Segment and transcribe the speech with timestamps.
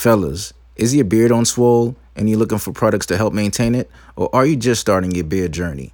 [0.00, 3.90] Fellas, is your beard on swole and you're looking for products to help maintain it?
[4.16, 5.92] Or are you just starting your beard journey?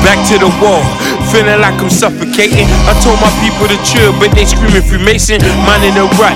[0.04, 1.07] Back to the wall.
[1.28, 2.64] Feeling like I'm suffocating.
[2.88, 5.44] I told my people to chill, but they screaming Freemason.
[5.68, 6.32] Minding the rut.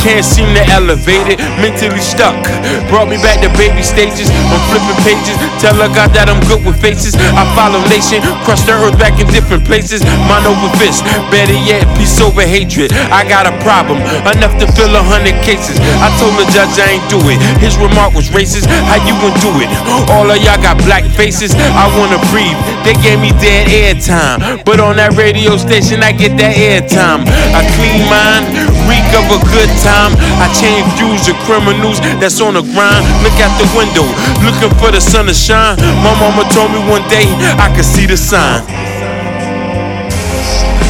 [0.00, 1.38] Can't seem to elevate it.
[1.60, 2.40] Mentally stuck.
[2.88, 4.32] Brought me back to baby stages.
[4.48, 5.36] I'm flipping pages.
[5.60, 7.12] Tell a God that I'm good with faces.
[7.36, 8.24] I follow nation.
[8.48, 10.00] Crush the earth back in different places.
[10.24, 11.04] Mind over fist.
[11.28, 12.96] Better yet, peace over hatred.
[13.12, 14.00] I got a problem.
[14.24, 15.76] Enough to fill a hundred cases.
[16.00, 17.36] I told the judge I ain't do it.
[17.60, 18.64] His remark was racist.
[18.88, 19.68] How you gonna do it?
[20.08, 21.52] All of y'all got black faces.
[21.52, 22.56] I wanna breathe.
[22.88, 24.29] They gave me dead air time.
[24.38, 27.26] But on that radio station, I get that airtime.
[27.56, 28.46] A clean mind,
[28.86, 30.14] reek of a good time.
[30.38, 33.02] I change views of criminals that's on the grind.
[33.26, 34.06] Look out the window,
[34.46, 35.80] looking for the sun to shine.
[36.04, 37.26] My mama told me one day
[37.58, 38.62] I could see the sign.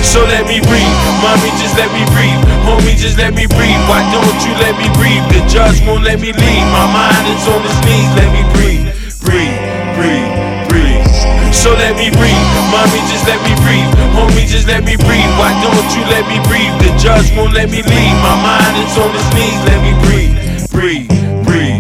[0.02, 2.41] So let me breathe, mommy, just let me breathe.
[2.66, 3.80] Homie, just let me breathe.
[3.86, 5.22] Why don't you let me breathe?
[5.30, 6.66] The judge won't let me leave.
[6.74, 8.11] My mind is on his knees.
[8.16, 8.91] Let me breathe,
[9.22, 9.80] breathe.
[11.61, 13.84] So let me breathe, mommy, just let me breathe.
[14.16, 15.30] Homie, just let me breathe.
[15.36, 16.72] Why don't you let me breathe?
[16.80, 18.17] The judge won't let me leave.
[18.25, 19.61] My mind is on his knees.
[19.69, 21.80] Let me breathe, breathe, breathe.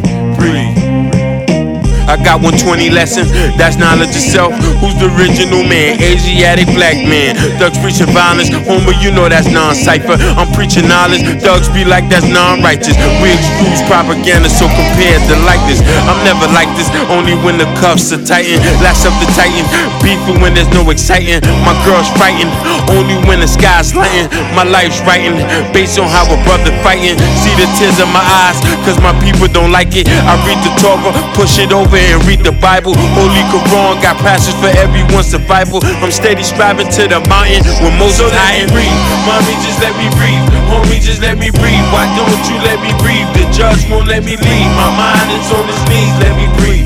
[2.10, 4.50] I got 120 lessons, that's knowledge itself.
[4.82, 5.94] Who's the original man?
[6.02, 7.38] Asiatic black man.
[7.62, 10.18] Thugs preaching violence, homer, you know that's non cipher.
[10.34, 12.98] I'm preaching knowledge, thugs be like that's non righteous.
[13.22, 15.78] We excuse propaganda, so compared to like this.
[16.10, 18.58] I'm never like this, only when the cuffs are tightened.
[18.82, 19.62] Lash up the titan,
[20.02, 21.38] beefing when there's no exciting.
[21.62, 22.50] My girl's fighting,
[22.90, 24.26] only when the sky's lighting.
[24.58, 25.38] My life's writing,
[25.70, 27.14] based on how a brother fighting.
[27.38, 30.10] See the tears in my eyes, cause my people don't like it.
[30.26, 32.96] I read the Torah, push it over and read the Bible.
[32.96, 35.84] Holy Quran got passages for everyone's survival.
[36.00, 38.96] I'm steady striving to the mountain with most so high and breathe.
[39.28, 40.44] Mommy, just let me breathe.
[40.72, 41.84] Homie, just let me breathe.
[41.92, 43.28] Why don't you let me breathe?
[43.36, 44.70] The judge won't let me leave.
[44.78, 46.14] My mind is on his knees.
[46.24, 46.79] Let me breathe,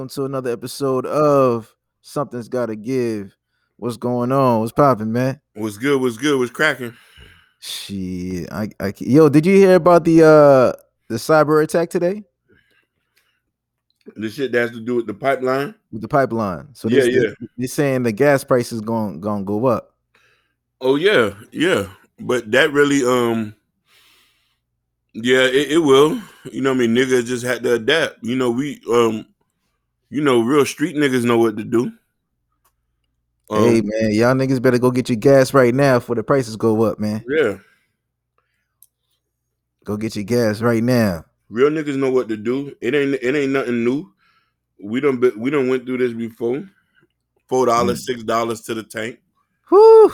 [0.00, 3.36] welcome to another episode of Something's Gotta Give.
[3.76, 4.60] What's going on?
[4.60, 5.38] What's popping, man?
[5.52, 6.00] What's good?
[6.00, 6.38] What's good?
[6.38, 6.96] What's cracking?
[7.58, 8.50] Shit.
[8.50, 10.72] I, I yo, did you hear about the uh
[11.08, 12.24] the cyber attack today
[14.16, 15.74] The shit that has to do with the pipeline.
[15.92, 16.68] with the pipeline?
[16.72, 17.46] So Yeah, this- yeah.
[17.58, 19.94] they're saying the gas price is going to go up.
[20.80, 21.88] Oh yeah, yeah.
[22.18, 23.54] But that really, um,
[25.12, 26.18] yeah, it, it will.
[26.50, 28.24] You know, what I mean, niggas just had to adapt.
[28.24, 29.26] You know, we, um,
[30.10, 31.92] you know, real street niggas know what to do.
[33.48, 36.56] Um, hey man, y'all niggas better go get your gas right now before the prices
[36.56, 37.24] go up, man.
[37.28, 37.56] yeah,
[39.84, 41.24] Go get your gas right now.
[41.48, 42.74] real niggas know what to do.
[42.80, 44.12] It ain't, it ain't nothing new.
[44.82, 46.68] We don't, we don't went through this before.
[47.48, 49.18] Four dollars, six dollars to the tank.
[49.68, 50.12] Whew.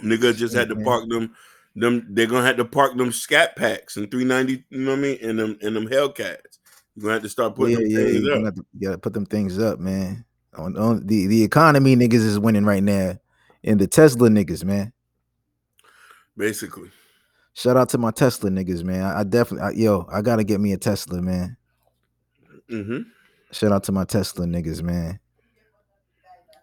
[0.00, 1.34] Niggas just had to park them.
[1.76, 4.64] Them they're gonna have to park them scat packs and three ninety.
[4.70, 5.18] You know what I mean?
[5.22, 6.58] And them and them Hellcats.
[6.98, 8.54] You're gonna have to start putting yeah, them yeah, things you up.
[8.56, 10.24] you gotta put them things up, man.
[10.56, 13.16] On, on the the economy niggas is winning right now,
[13.62, 14.92] and the Tesla niggas, man.
[16.36, 16.90] Basically,
[17.54, 19.04] Shout out to my Tesla niggas, man.
[19.04, 21.56] I, I definitely, I, yo, I gotta get me a Tesla, man.
[22.68, 23.02] hmm
[23.52, 25.20] Shout out to my Tesla niggas, man.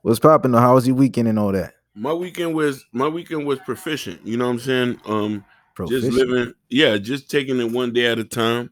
[0.02, 0.60] What's popping though?
[0.60, 1.76] How was your weekend and all that?
[1.94, 4.28] my weekend was my weekend was proficient.
[4.28, 5.02] You know what I'm saying?
[5.06, 5.46] Um,
[5.76, 6.12] Proficient.
[6.14, 8.72] just living, yeah, just taking it one day at a time.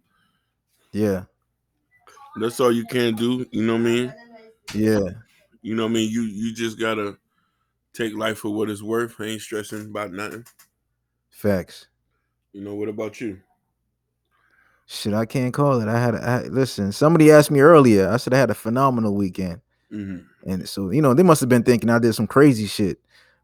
[0.92, 1.24] Yeah,
[2.39, 3.45] That's all you can do.
[3.51, 4.13] You know what I mean?
[4.74, 5.00] yeah,
[5.62, 6.09] You know what I mean?
[6.09, 7.18] You you just gotta
[7.94, 9.19] take life for what it's worth.
[9.21, 10.45] Ain't stressing about nothing.
[11.30, 11.88] Facts.
[12.53, 13.39] You know, what about you?
[14.85, 15.88] Shit, I can't call it.
[15.88, 16.91] I had, a, I, listen.
[16.91, 18.09] Somebody asked me earlier.
[18.09, 21.50] I said I had a phenomenal weekend, hmm and so you know they must have
[21.50, 23.00] been thinking I did some crazy shit.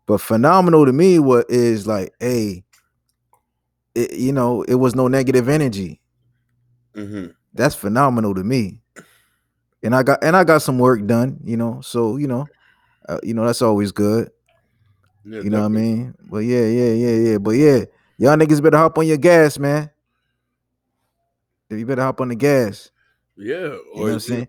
[0.06, 2.64] But phenomenal to me, what is like, hey,
[3.96, 6.02] it, you know, it was no negative energy.
[6.96, 7.28] hmm
[7.60, 8.80] That's phenomenal to me.
[9.84, 11.42] And I got and I got some work done.
[11.44, 12.48] You know, so you know,
[13.10, 14.32] uh, you know that's always good.
[15.26, 16.16] Yeah, You know what I mean?
[16.22, 17.38] But yeah, yeah, yeah, yeah.
[17.38, 17.84] But yeah,
[18.18, 19.90] y'all niggas better hop on your gas, man.
[21.70, 22.92] You better hop on the gas.
[23.36, 24.48] Yeah, You know what I'm saying?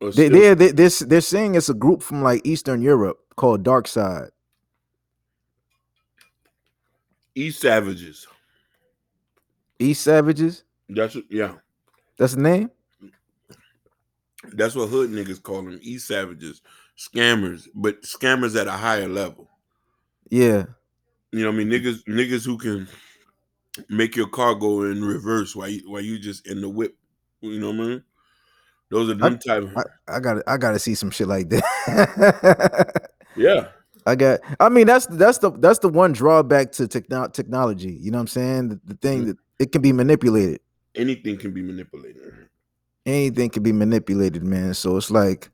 [0.00, 3.86] They, they're, they, they're, they're saying it's a group from like Eastern Europe called Dark
[3.86, 4.30] Side.
[7.34, 8.26] East Savages.
[9.78, 10.64] East Savages.
[10.88, 11.54] That's yeah.
[12.18, 12.70] That's the name.
[14.52, 15.78] That's what hood niggas call them.
[15.82, 16.60] East Savages,
[16.98, 19.48] scammers, but scammers at a higher level.
[20.28, 20.66] Yeah.
[21.32, 22.86] You know, what I mean, niggas, niggas who can
[23.88, 26.96] make your car go in reverse while you while you just in the whip.
[27.40, 28.04] You know what I mean?
[28.90, 29.62] Those are them type.
[29.64, 33.10] Of, I, I got I got to see some shit like that.
[33.36, 33.68] yeah,
[34.06, 34.40] I got.
[34.60, 37.92] I mean, that's that's the that's the one drawback to techno- technology.
[37.92, 38.68] You know what I'm saying?
[38.68, 39.26] The, the thing Mhm.
[39.26, 40.60] that it can be manipulated.
[40.94, 42.48] Anything can be manipulated.
[43.06, 44.74] Anything can be manipulated, man.
[44.74, 45.50] So it's like,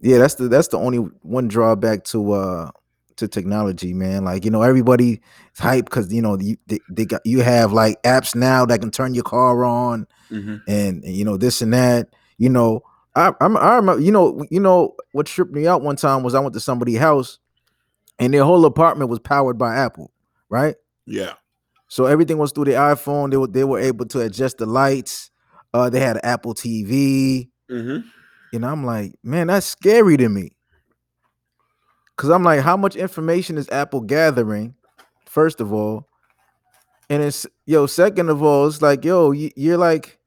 [0.00, 2.70] yeah, that's the that's the only one drawback to uh
[3.16, 4.24] to technology, man.
[4.24, 5.20] Like you know, everybody
[5.54, 8.80] is hype because you know you, they, they got you have like apps now that
[8.80, 12.08] can turn your car on hmm and, and, you know this and that.
[12.38, 12.82] You know,
[13.14, 16.34] I I'm, I remember you know you know what tripped me out one time was
[16.34, 17.38] I went to somebody's house
[18.18, 20.12] and their whole apartment was powered by Apple,
[20.48, 20.76] right?
[21.06, 21.34] Yeah,
[21.90, 23.32] So everything was through the iPhone.
[23.32, 25.30] They were they were able to adjust the lights.
[25.74, 27.50] Uh, they had Apple TV.
[27.68, 27.98] hmm
[28.52, 30.52] And I'm like, man, that's scary to me.
[32.16, 34.74] Cause I'm like, how much information is Apple gathering?
[35.26, 36.06] First of all,
[37.08, 37.86] and it's yo.
[37.86, 40.18] Second of all, it's like, yo, you, you're like,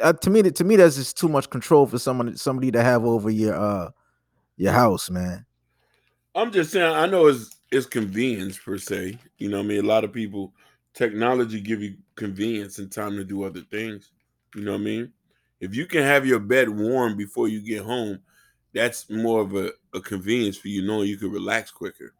[0.00, 3.04] uh, to me, to me, that's just too much control for someone, somebody to have
[3.04, 3.90] over your uh
[4.56, 5.44] your house, man.
[6.34, 6.94] I'm just saying.
[6.94, 9.18] I know it's it's convenience per se.
[9.38, 10.52] You know, what I mean, a lot of people,
[10.94, 14.10] technology give you convenience and time to do other things.
[14.54, 15.12] You know what I mean?
[15.60, 18.20] If you can have your bed warm before you get home,
[18.74, 22.14] that's more of a, a convenience for you, knowing you can relax quicker.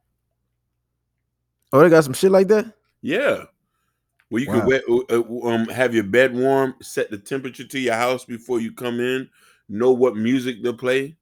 [1.72, 2.72] Oh, they got some shit like that.
[3.02, 3.44] Yeah.
[4.30, 4.60] Well, you Wow.
[4.60, 8.24] can wet, uh, uh, um, have your bed warm, set the temperature to your house
[8.24, 9.28] before you come in,
[9.68, 11.16] know what music to play.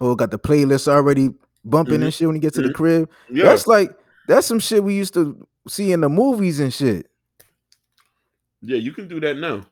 [0.00, 1.34] Oh, got the playlist already
[1.64, 2.74] bumping and shit when you get to the mhm.
[2.74, 3.10] crib.
[3.30, 3.44] Yeah.
[3.44, 3.94] That's like
[4.26, 7.06] that's some shit we used to see in the movies and shit.
[8.62, 9.66] yeah, you can do that now.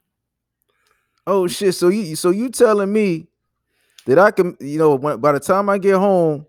[1.26, 1.74] Oh shit!
[1.74, 3.28] So you so you telling me
[4.06, 6.46] that I can you know when, by the time I get home,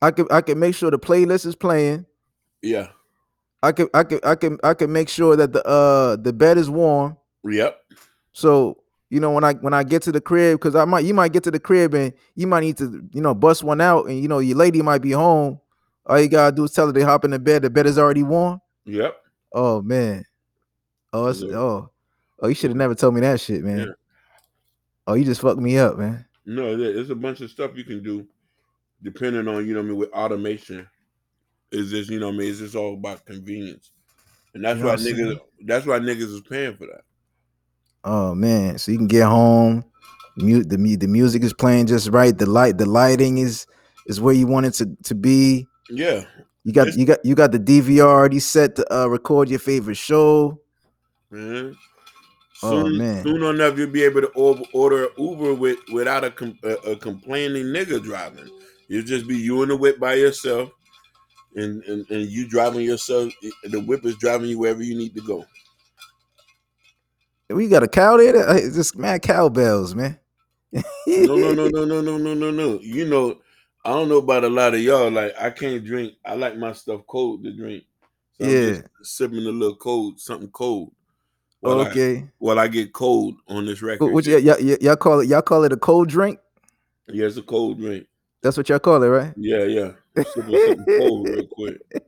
[0.00, 2.06] I can I can make sure the playlist is playing.
[2.62, 2.88] Yeah.
[3.62, 6.58] I can I can I can I can make sure that the uh the bed
[6.58, 7.16] is warm.
[7.44, 7.80] Yep.
[8.32, 11.14] So you know when I when I get to the crib because I might you
[11.14, 14.06] might get to the crib and you might need to you know bust one out
[14.06, 15.60] and you know your lady might be home.
[16.08, 17.62] All you gotta do is tell her to hop in the bed.
[17.62, 18.60] The bed is already warm.
[18.86, 19.16] Yep.
[19.52, 20.24] Oh man.
[21.12, 21.56] Oh Yeah.
[21.56, 21.90] oh
[22.40, 23.78] oh you should have never told me that shit, man.
[23.78, 23.92] Yeah.
[25.06, 26.24] Oh you just fucked me up, man.
[26.46, 28.26] No, there's a bunch of stuff you can do
[29.02, 30.88] depending on, you know what I mean, with automation.
[31.70, 33.90] Is this, you know what I mean, it's just all about convenience.
[34.54, 35.16] And that's You know why what I'm saying?
[35.16, 37.02] niggas that's why niggas is paying for that.
[38.04, 39.84] Oh man, so you can get home.
[40.36, 42.36] Mute the the music is playing just right.
[42.36, 43.66] The light, the lighting is
[44.06, 45.66] is where you want it to, to be.
[45.90, 46.24] Yeah.
[46.64, 49.96] You got you got you got the DVR already set to uh, record your favorite
[49.96, 50.60] show.
[51.30, 51.76] Man.
[52.62, 53.22] Oh, man.
[53.22, 56.96] soon enough, you'll be able to or- order Uber with without a, com- a, a
[56.96, 58.50] complaining nigga driving.
[58.88, 60.70] You'll just be you in the whip by yourself,
[61.54, 63.32] and, and and you driving yourself.
[63.64, 65.46] The whip is driving you wherever you need to go.
[67.48, 68.56] We got a cow there.
[68.56, 70.18] It's just mad cowbells, man.
[70.72, 70.82] No,
[71.36, 72.78] no, no, no, no, no, no, no, no.
[72.82, 73.38] You know,
[73.84, 75.10] I don't know about a lot of y'all.
[75.10, 76.14] Like, I can't drink.
[76.24, 77.84] I like my stuff cold to drink.
[78.32, 78.70] So I'm Yeah.
[78.72, 80.92] just sipping a little cold, something cold.
[81.60, 82.28] While I, okay.
[82.38, 84.10] while I get cold on this record.
[84.10, 85.28] Wh- Which y'all, y'all, y'all call it?
[85.28, 86.38] Y'all call it a cold drink?
[87.08, 88.06] yeah, it's a cold drink.
[88.42, 89.32] That's what y'all call it, right?
[89.36, 89.92] Yeah, yeah.
[90.34, 91.78] Something cold real quick.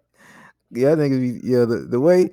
[0.73, 2.31] Yeah, I think it'd be, yeah, the, the way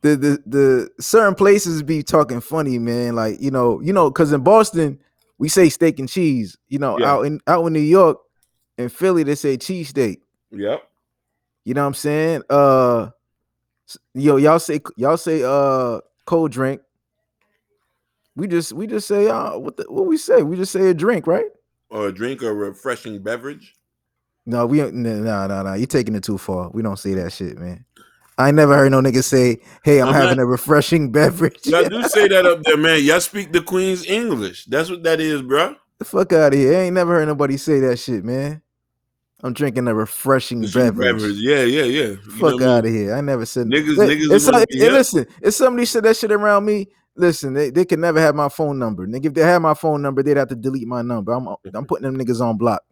[0.00, 3.14] the, the the certain places be talking funny, man.
[3.14, 4.98] Like, you know, you know, because in Boston,
[5.36, 6.56] we say steak and cheese.
[6.68, 7.12] You know, Yeah.
[7.12, 8.18] out in out in New York
[8.78, 10.22] and Philly, they say cheese steak.
[10.50, 10.88] Yep.
[11.64, 12.42] You know what I'm saying?
[12.50, 13.10] Uh
[14.14, 16.80] yo, y'all say y'all say uh cold drink.
[18.36, 20.42] We just we just say uh what the, what we say?
[20.42, 21.46] We just say a drink, right?
[21.90, 23.74] Or a drink or a refreshing beverage.
[24.46, 25.74] No, we no no no.
[25.74, 26.68] You're taking it too far.
[26.70, 27.84] We don't say that shit, man.
[28.36, 31.64] I ain't never heard no nigga say, "Hey, I'm, I'm having not- a refreshing beverage."
[31.64, 33.02] Y'all do say that up there, man.
[33.04, 34.64] Y'all speak the Queen's English.
[34.64, 35.76] That's what that is, bro.
[35.98, 36.76] the fuck out of here!
[36.76, 38.60] I ain't never heard nobody say that shit, man.
[39.44, 41.36] I'm drinking a refreshing beverage.
[41.36, 42.02] Yeah, yeah, yeah.
[42.06, 42.68] You Fuck what I mean?
[42.70, 43.14] out of here!
[43.14, 46.16] I never said Niggas- They- niggas It's wanna like- hey, listen, if somebody said that
[46.16, 49.06] shit around me, listen, they, they can never have my phone number.
[49.06, 51.32] Nigga, if they had my phone number, they'd have to delete my number.
[51.32, 52.82] I'm I'm putting them niggas on block.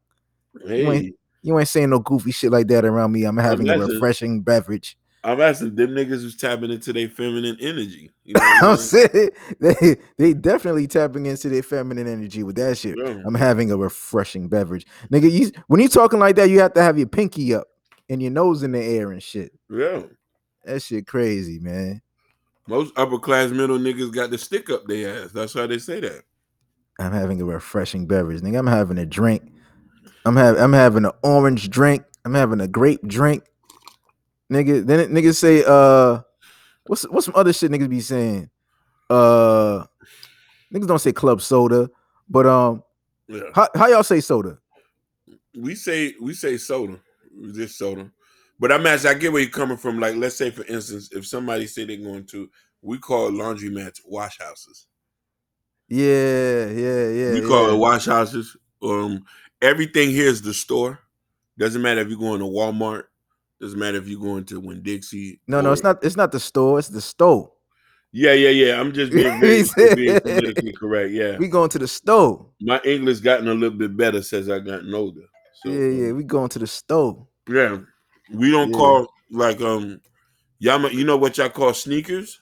[0.67, 0.85] Hey,
[1.41, 3.25] You ain't saying no goofy shit like that around me.
[3.25, 4.97] I'm having a refreshing beverage.
[5.25, 8.11] I'm asking them niggas who's tapping into their feminine energy.
[8.25, 12.97] You know I'm saying they they definitely tapping into their feminine energy with that shit.
[12.99, 13.23] Yeah.
[13.25, 15.31] I'm having a refreshing beverage, nigga.
[15.31, 17.69] You when you talking like that, you have to have your pinky up
[18.09, 19.53] and your nose in the air and shit.
[19.71, 20.03] Yeah.
[20.65, 22.03] That shit crazy, man.
[22.67, 25.33] Most upper class middle niggas got the stick up their ass.
[25.33, 26.23] That's why they say that.
[26.99, 28.59] I'm having a refreshing beverage, nigga.
[28.59, 29.53] I'm having a drink.
[30.25, 32.05] I'm having I'm having an orange drink.
[32.25, 33.45] I'm having a grape drink.
[34.53, 36.21] Nigga, then niggas say uh
[36.87, 38.51] what's what's some other shit niggas be saying?
[39.09, 39.85] Uh
[40.73, 41.89] niggas don't say club soda,
[42.29, 42.83] but um
[43.29, 43.45] Yeah.
[43.55, 44.59] how, how y'all say soda?
[45.57, 47.01] We say we say soda.
[47.55, 48.11] Just soda.
[48.61, 49.99] But I'm asking, I get where you're coming from.
[49.99, 52.51] Like, let's say for instance, if somebody say they're going to,
[52.83, 54.87] we call laundromats wash houses.
[55.89, 57.33] Yeah, yeah, yeah.
[57.33, 57.75] we call yeah.
[57.75, 58.57] it wash houses.
[58.83, 59.25] Um,
[59.63, 61.01] everything here is the store.
[61.59, 63.05] Doesn't matter if you're going to Walmart.
[63.63, 65.41] Doesn't matter if you're going to Winn Dixie.
[65.47, 67.49] No, no, it's not it's not the store, it's the stove.
[68.11, 68.81] Yeah, yeah, yeah.
[68.81, 69.63] I'm just being very,
[69.95, 71.13] being politically correct.
[71.13, 72.49] Yeah, We going to the stove.
[72.61, 75.21] my English gotten a little bit better since I gotten older.
[75.63, 77.25] So, yeah, yeah, um, we going to the stove.
[77.49, 77.79] yeah.
[78.35, 78.77] We don't Yeah.
[78.77, 80.01] call like um,
[80.59, 80.91] y'all.
[80.91, 82.41] You know what y'all call sneakers?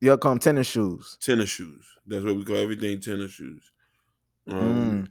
[0.00, 1.16] Y'all call them tennis shoes.
[1.20, 1.84] Tennis shoes.
[2.08, 3.00] That's what we call everything.
[3.00, 3.70] Tennis shoes.
[4.48, 5.08] Um, Mm.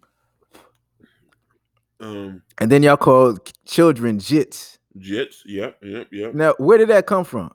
[2.04, 4.78] Um, And then y'all call children jits.
[5.00, 6.34] Jits, Yep, yep, yep.
[6.36, 7.52] Now, where did that come from?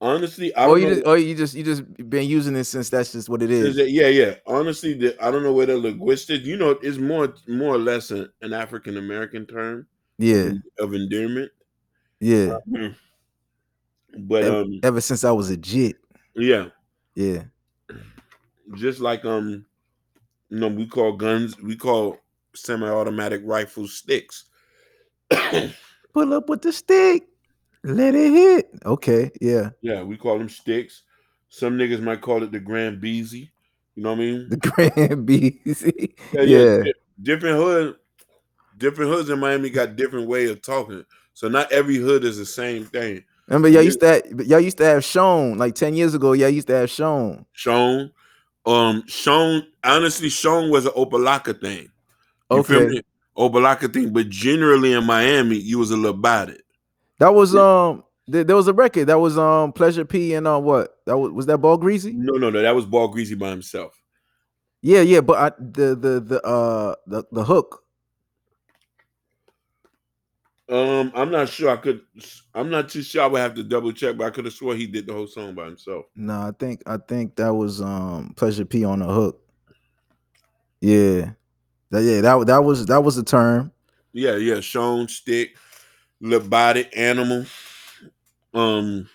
[0.00, 3.10] Honestly, I Or you just, or you just you just been using it since that's
[3.10, 3.78] just what it Is is.
[3.78, 4.34] it- yeah, yeah.
[4.46, 6.44] Honestly, the, I don't know where the linguistic.
[6.44, 11.50] You know, it's more more or less an, an African American term Yeah, of endearment.
[12.20, 12.58] yeah.
[14.18, 15.96] But Ev- um, Ever since I was a jit.
[16.36, 16.68] yeah,
[17.16, 17.42] Yeah.
[18.76, 19.64] just like um,
[20.50, 22.18] you know, we call guns, we call
[22.54, 24.44] semi-automatic rifles sticks.
[26.14, 27.24] Pull up with the stick.
[27.84, 28.70] Let it hit.
[28.84, 29.30] Okay.
[29.40, 29.70] Yeah.
[29.82, 31.02] yeah, we call them sticks.
[31.48, 33.52] Some niggas might call it the Grand Beezy.
[33.94, 34.48] You know what I mean?
[34.48, 36.14] The Grand BC.
[36.32, 36.82] Yeah, Yeah.
[36.84, 37.96] di- Different hood,
[38.76, 41.04] different hoods in Miami got different way of talking.
[41.34, 43.24] So not every hood is the same thing.
[43.48, 46.32] Remember, y'all used to have, y'all used to have shown like 10 years ago.
[46.32, 47.44] Y'all used to have shown.
[47.52, 48.12] Sean,
[48.68, 49.66] um, Sean.
[49.82, 51.90] Honestly, Sean was an Opa-locka thing.
[52.50, 52.88] You feel Okay.
[52.94, 53.02] me?
[53.36, 56.62] Opa-locka thing, but generally in Miami, you was a little about it.
[57.18, 60.58] That was um th- there was a record that was um Pleasure P and uh
[60.58, 60.96] what?
[61.06, 62.14] That was was that Ball Greezy?
[62.14, 62.62] No, no, no.
[62.62, 63.94] That was Ball Greezy by himself.
[64.82, 67.82] Yeah, yeah, but I, the the the uh the, the hook.
[70.70, 71.70] Um, I'm not sure.
[71.70, 72.02] I could.
[72.54, 73.22] I'm not too sure.
[73.22, 75.26] I would have to double check, but I could have swore he did the whole
[75.26, 76.06] song by himself.
[76.14, 79.40] No, I think I think that was um Pleasure P on the hook.
[80.80, 81.30] Yeah.
[81.90, 83.72] That, yeah, that that was that was the term.
[84.12, 84.60] Yeah, yeah.
[84.60, 85.56] Sean Stick,
[86.20, 87.46] Body, Animal,
[88.52, 89.08] um,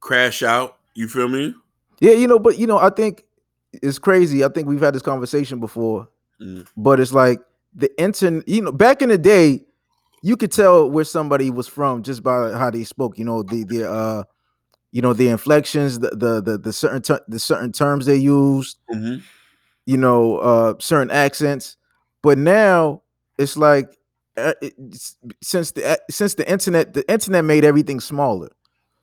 [0.00, 0.76] Crash Out.
[0.94, 1.54] You feel me?
[2.00, 3.24] Yeah, you know, but you know, I think
[3.72, 4.44] it's crazy.
[4.44, 6.08] I think we've had this conversation before,
[6.40, 6.66] Mm.
[6.76, 7.40] but it's like
[7.74, 9.64] the internet, you know, back in the day,
[10.22, 13.64] you could tell where somebody was from just by how they spoke, you know, the
[13.64, 14.22] the uh
[14.92, 18.78] you know, the inflections, the the the, the certain ter- the certain terms they used,
[18.88, 19.16] hmm
[19.86, 21.76] you know, uh certain accents.
[22.22, 23.02] But now
[23.38, 23.96] it's like
[24.36, 28.50] uh, it's, since the uh, since the internet the internet made everything smaller.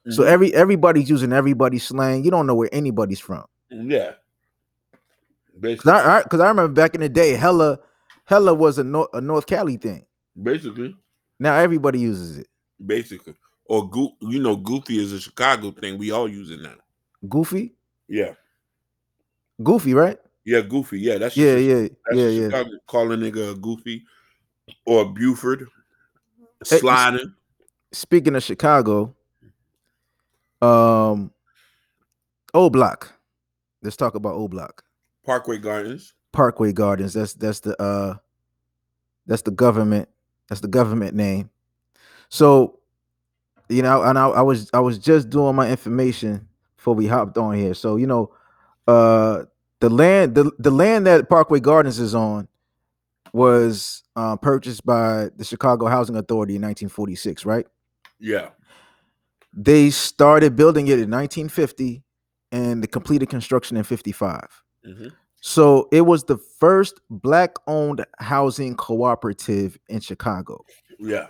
[0.10, 0.28] So Mhm.
[0.28, 2.24] every everybody's using everybody's slang.
[2.24, 3.46] You don't know where anybody's from.
[3.70, 4.14] yeah.
[5.62, 7.80] Cause I, I, I remember back in the day, hella,
[8.26, 10.06] hella was a North, a North Cali thing.
[10.44, 10.96] basically,
[11.40, 12.48] Now everybody uses it.
[12.86, 15.98] basically, or Goo, you know, Goofy is a Chicago thing.
[15.98, 16.76] We all use it now.
[17.28, 17.74] Goofy,
[18.08, 18.34] Yeah,
[19.64, 20.18] Goofy, right?
[20.46, 21.00] yeah, Goofy.
[21.00, 22.48] Yeah, that's Yeah, yeah, That's yeah, yeah.
[22.50, 24.04] Chicago calling nigga a Goofy
[24.86, 25.68] or Buford
[26.64, 27.34] sliding.
[27.92, 29.16] Speaking of Chicago,
[30.62, 31.32] um,
[32.54, 33.14] O Block.
[33.82, 34.84] Let's talk about O Block.
[35.26, 36.14] Parkway Gardens.
[36.32, 37.14] Parkway Gardens.
[37.14, 38.16] That's that's the uh,
[39.26, 40.10] that's the government.
[40.50, 41.50] That's the government name.
[42.30, 42.80] So,
[43.70, 47.38] you know, and I, I was I was just doing my information before we hopped
[47.38, 47.74] on here.
[47.74, 48.34] So, you know,
[48.88, 49.44] uh,
[49.80, 52.48] the land the the land that Parkway Gardens is on,
[53.34, 57.68] was uh, purchased by the Chicago Housing Authority in 1946, right?
[58.20, 58.50] Yeah.
[59.54, 62.04] They started building it in 1950
[62.52, 64.64] and they completed construction in 55.
[64.84, 65.08] hmm
[65.42, 70.66] So it was the first black owned housing cooperative in Chicago.
[71.00, 71.28] Yeah.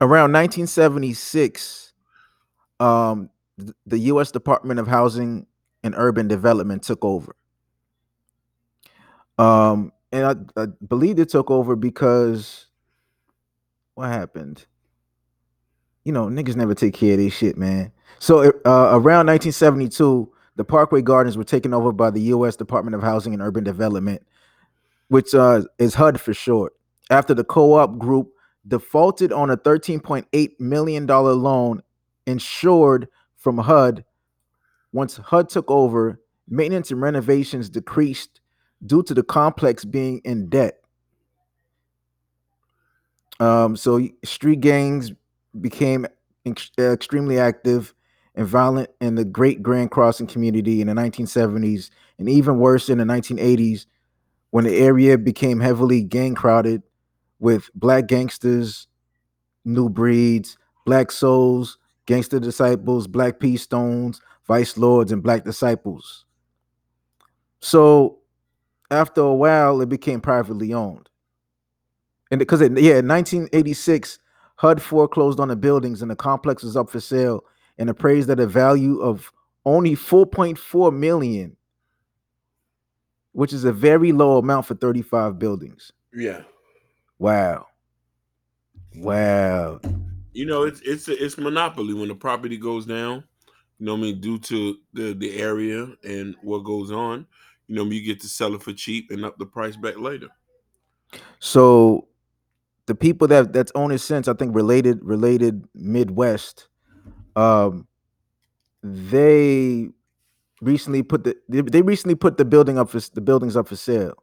[0.00, 1.92] Around 1976,
[2.80, 3.30] um,
[3.86, 4.30] the U.S.
[4.30, 5.46] Department of Housing
[5.82, 7.36] and Urban Development took over.
[9.38, 12.66] Um, and I, I believe it took over because
[13.94, 14.66] what happened?
[16.04, 17.92] You know, niggas never take care of this shit, man.
[18.18, 22.56] So uh, around 1972, the Parkway Gardens were taken over by the U.S.
[22.56, 24.24] Department of Housing and Urban Development,
[25.08, 26.74] which uh, is HUD for short.
[27.10, 28.30] After the co-op group
[28.66, 31.82] defaulted on a 13.8 million dollar loan
[32.26, 34.04] insured from HUD,
[34.92, 38.40] once HUD took over, maintenance and renovations decreased
[38.86, 40.80] due to the complex being in debt.
[43.40, 45.12] Um, so street gangs
[45.60, 46.06] became
[46.46, 47.94] ex- extremely active
[48.34, 52.98] and violent in the Great Grand Crossing community in the 1970s, and even worse in
[52.98, 53.86] the 1980s
[54.50, 56.82] when the area became heavily gang crowded
[57.40, 58.86] with black gangsters,
[59.64, 66.24] new breeds, black souls, gangster disciples, black peace stones, vice lords, and black disciples.
[67.60, 68.18] So
[68.90, 71.08] after a while, it became privately owned.
[72.30, 74.18] And because yeah, in 1986,
[74.56, 77.44] HUD foreclosed on the buildings and the complex was up for sale
[77.78, 79.32] and appraised at a value of
[79.64, 81.56] only 4.4 million,
[83.32, 85.92] which is a very low amount for 35 buildings.
[86.12, 86.42] Yeah.
[87.18, 87.66] Wow.
[88.96, 89.80] Wow.
[90.32, 93.24] You know, it's it's a, it's monopoly when the property goes down.
[93.78, 94.20] You know what I mean?
[94.20, 97.26] Due to the the area and what goes on,
[97.66, 100.28] you know, you get to sell it for cheap and up the price back later.
[101.38, 102.08] So
[102.86, 106.68] the people that that's owned it since, I think related related Midwest,
[107.36, 107.86] um,
[108.82, 109.88] they
[110.60, 114.14] recently put the they, recently put the building up for the buildings up for sale.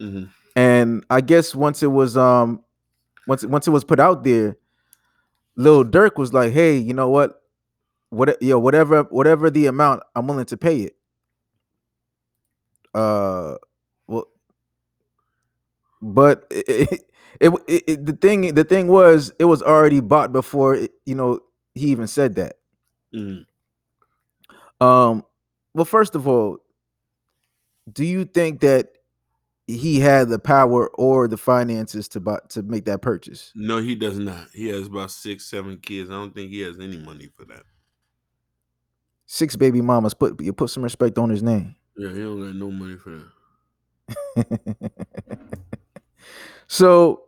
[0.00, 0.24] hmm
[0.56, 2.64] And I guess once it was um
[3.26, 4.56] once once it was put out there,
[5.56, 7.42] Lil Durk was like, "Hey, you know what?
[8.10, 10.96] What yo, whatever whatever the amount, I'm willing to pay it."
[12.94, 13.56] Uh,
[14.06, 14.26] well,
[16.02, 17.00] but it, it,
[17.40, 21.14] it, it, it- the thing the thing was it was already bought before it, you
[21.14, 21.40] know
[21.74, 22.56] he even said that.
[23.12, 23.40] Hmm
[24.80, 25.24] Um,
[25.74, 26.58] well, first of all,
[27.92, 28.88] do you think that
[29.66, 33.52] he had the power or the finances to buy to make that purchase?
[33.54, 34.48] No, he does not.
[34.52, 36.10] He has about six, seven kids.
[36.10, 37.62] I don't think he has any money for that.
[39.26, 40.14] Six baby mamas.
[40.14, 41.76] Put you put some respect on his name.
[41.96, 44.90] Yeah, he don't got no money for that.
[46.66, 47.22] so,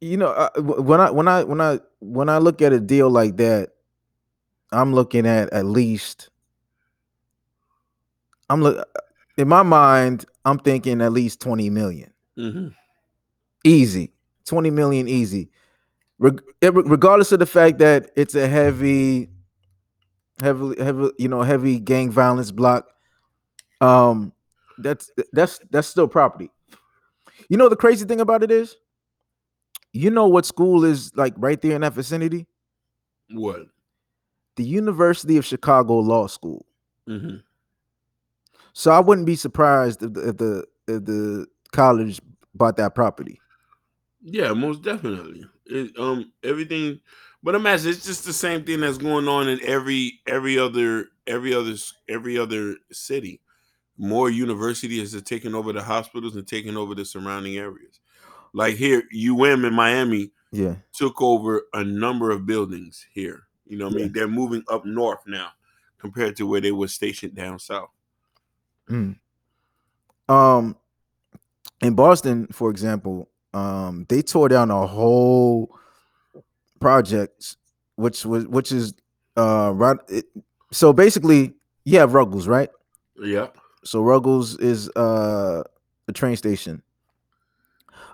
[0.00, 3.08] you know, uh, when I when I when I when I look at a deal
[3.08, 3.71] like that,
[4.72, 6.30] I'm looking at at least.
[8.50, 8.86] I'm look
[9.36, 10.24] in my mind.
[10.44, 12.12] I'm thinking at least twenty million.
[12.36, 12.68] hmm
[13.64, 14.10] easy
[14.46, 15.48] 20 million easy
[16.20, 19.28] it- regardless of the fact that it's a heavy
[20.40, 22.88] heavily heavy you know heavy gang violence block
[23.80, 24.32] um
[24.78, 26.50] that's that's that's still property
[27.48, 28.76] you know the crazy thing about it is
[29.92, 32.46] you know what school is like right there in that vicinity
[33.30, 33.66] What?
[34.56, 36.66] The university of chicago law school
[37.06, 37.36] hmm
[38.72, 42.20] so i wouldn't be surprised if the if the, if the college
[42.54, 43.40] bought that property
[44.22, 45.44] Yeah, most definitely.
[45.66, 47.00] It, um, everything,
[47.42, 51.54] but imagine it's just the same thing that's going on in every every other every
[51.54, 51.74] other
[52.08, 53.40] every other city.
[53.98, 58.00] More universities are taking over the hospitals and taking over the surrounding areas.
[58.52, 63.44] Like here, UM in Miami yeah took over a number of buildings here.
[63.72, 65.48] You know, what I mean, they're moving up north now
[65.98, 67.88] compared to where they were stationed down south.
[68.90, 69.16] Mm.
[70.28, 70.76] Um,
[71.80, 75.74] in Boston, for example, um, they tore down a whole
[76.80, 77.56] project,
[77.96, 78.92] which was which is
[79.38, 79.96] uh right.
[80.08, 80.26] It,
[80.70, 81.54] so basically,
[81.86, 82.68] you have Ruggles, right?
[83.24, 83.46] Yeah.
[83.84, 85.62] So Ruggles is uh
[86.04, 86.82] the train station.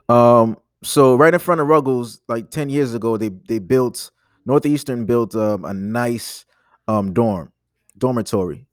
[0.08, 4.12] Um, so right in front of Ruggles, like ten years ago, they they built
[4.48, 6.46] Northeastern built um, a nice
[6.88, 7.52] um dorm
[7.98, 8.66] dormitory.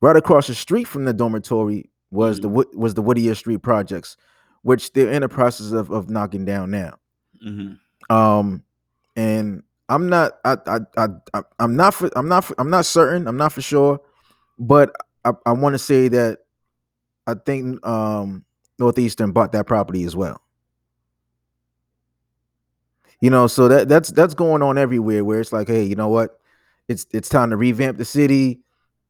[0.00, 4.16] Right across the street from the dormitory was the was the Whittier Street projects,
[4.62, 6.98] which they're in the process of of knocking down now.
[7.40, 7.74] hmm
[8.10, 8.64] Um,
[9.14, 12.84] and I'm not I I, I I I'm not for I'm not for, I'm not
[12.84, 14.00] certain I'm not for sure,
[14.58, 14.92] but
[15.24, 16.40] I, I want to say that
[17.28, 18.44] I think um
[18.80, 20.42] Northeastern bought that property as well.
[23.20, 26.08] You know, so that that's that's going on everywhere where it's like, hey, you know
[26.08, 26.38] what?
[26.88, 28.60] It's it's time to revamp the city.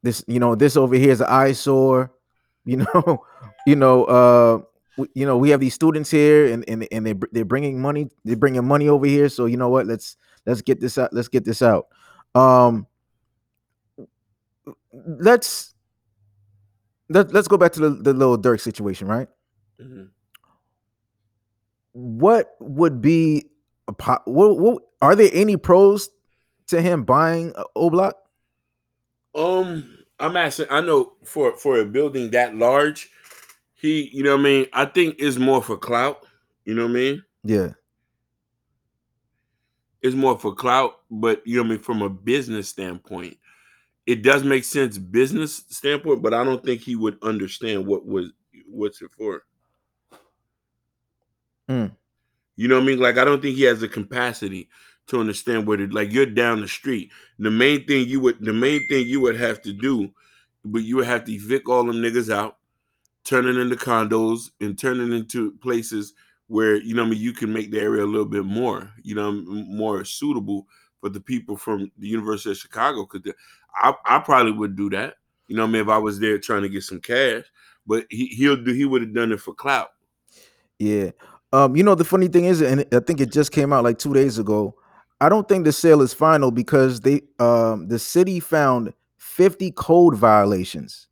[0.03, 2.13] This, you know, this over here is an eyesore.
[2.67, 3.25] You know,
[3.67, 4.61] you know, uh,
[4.99, 8.11] we, you know, we have these students here, and and and they they're bringing money.
[8.23, 9.31] They're bringing money over here.
[9.31, 9.87] So you know what?
[9.87, 11.11] Let's let's get this out.
[11.11, 11.87] Let's get this out.
[12.35, 12.87] Um,
[14.93, 15.75] let's
[17.09, 19.29] let, let's go back to the, the Lil Durk situation, right?
[19.81, 20.11] Mhm.
[21.93, 23.47] What would be
[24.25, 26.11] what, what are there any pros
[26.69, 28.17] to him buying uh, O Block?
[29.35, 30.67] Um, I'm asking.
[30.71, 33.11] I know for for a building that large,
[33.75, 36.27] he, you know, what I mean, I think is more for clout.
[36.65, 37.25] You know what I mean?
[37.43, 37.71] Yeah,
[40.03, 43.39] It's more for clout, but you know, what I mean, from a business standpoint,
[44.07, 46.23] it does make sense business standpoint.
[46.23, 48.31] But I don't think he would understand what was
[48.67, 49.45] what's it for.
[51.69, 51.93] Mm.
[52.61, 52.99] You know what I mean?
[52.99, 54.69] Like I don't think he has the capacity
[55.07, 57.11] to understand what it like you're down the street.
[57.39, 60.11] The main thing you would the main thing you would have to do,
[60.63, 62.59] but you would have to evict all them niggas out,
[63.25, 66.13] turn it into condos and turn it into places
[66.49, 69.15] where you know I mean you can make the area a little bit more, you
[69.15, 70.67] know, more suitable
[71.01, 73.07] for the people from the University of Chicago.
[73.07, 73.23] Cause
[73.75, 75.15] I, I probably would do that.
[75.49, 77.45] You know what I mean if I was there trying to get some cash.
[77.87, 79.93] But he he'll do he would have done it for clout.
[80.79, 81.13] yeah.
[81.53, 83.99] Um, you know the funny thing is, and I think it just came out like
[83.99, 84.75] two days ago.
[85.21, 90.17] I don't think the sale is final because they um the city found 50 code
[90.17, 91.09] violations.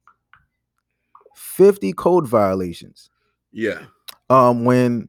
[1.35, 3.11] 50 code violations.
[3.53, 3.81] Yeah.
[4.31, 5.09] um when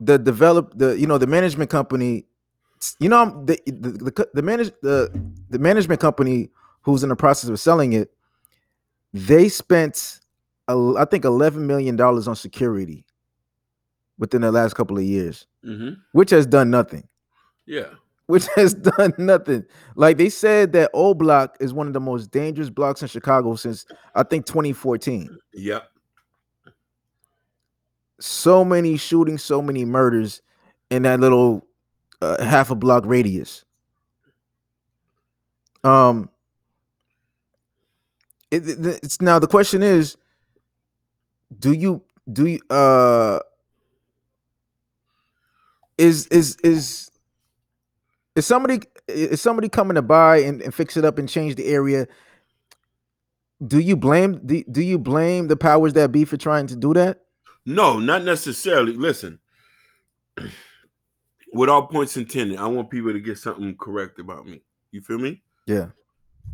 [0.00, 2.26] the develop the you know the management company
[3.00, 5.10] you know the the the, the manage the
[5.48, 6.50] the management company
[6.82, 8.10] who's in the process of selling it
[9.14, 10.20] they spent
[10.68, 13.05] i think 11 million dollars on security
[14.18, 17.06] within the last couple of years hmm which has done nothing
[17.66, 17.90] Yeah.
[18.26, 22.30] which has done nothing like they said that O Block is one of the most
[22.30, 25.88] dangerous blocks in chicago since i think 2014 Yep.
[28.20, 30.40] so many shootings, so many murders
[30.90, 31.66] in that little
[32.22, 33.64] uh, half a block radius.
[35.84, 36.30] Um,
[38.50, 40.16] it, it- it's now the question is,
[41.58, 42.02] do you
[42.32, 43.38] do you uh
[45.98, 47.10] is is is
[48.34, 51.66] is somebody is somebody coming to buy and, and fix it up and change the
[51.66, 52.06] area?
[53.66, 56.92] Do you blame do, do you blame the powers that be for trying to do
[56.94, 57.22] that?
[57.64, 58.92] No, not necessarily.
[58.92, 59.38] Listen,
[61.52, 64.62] with all points intended, I want people to get something correct about me.
[64.90, 65.42] You feel me?
[65.66, 65.88] Yeah.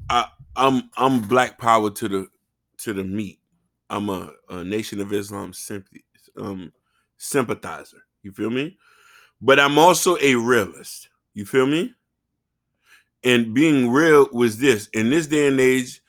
[0.09, 0.27] i
[0.57, 2.29] i'm I'm black power to the
[2.79, 3.41] to the meat.
[3.91, 6.05] I'm a, a Nation of Islam sympathy,
[6.39, 6.73] um,
[7.19, 7.99] sympathizer.
[8.23, 8.79] You feel me?
[9.43, 11.09] But I'm also a realist.
[11.35, 11.95] You feel me?
[13.25, 16.01] And being real was this in this day and age,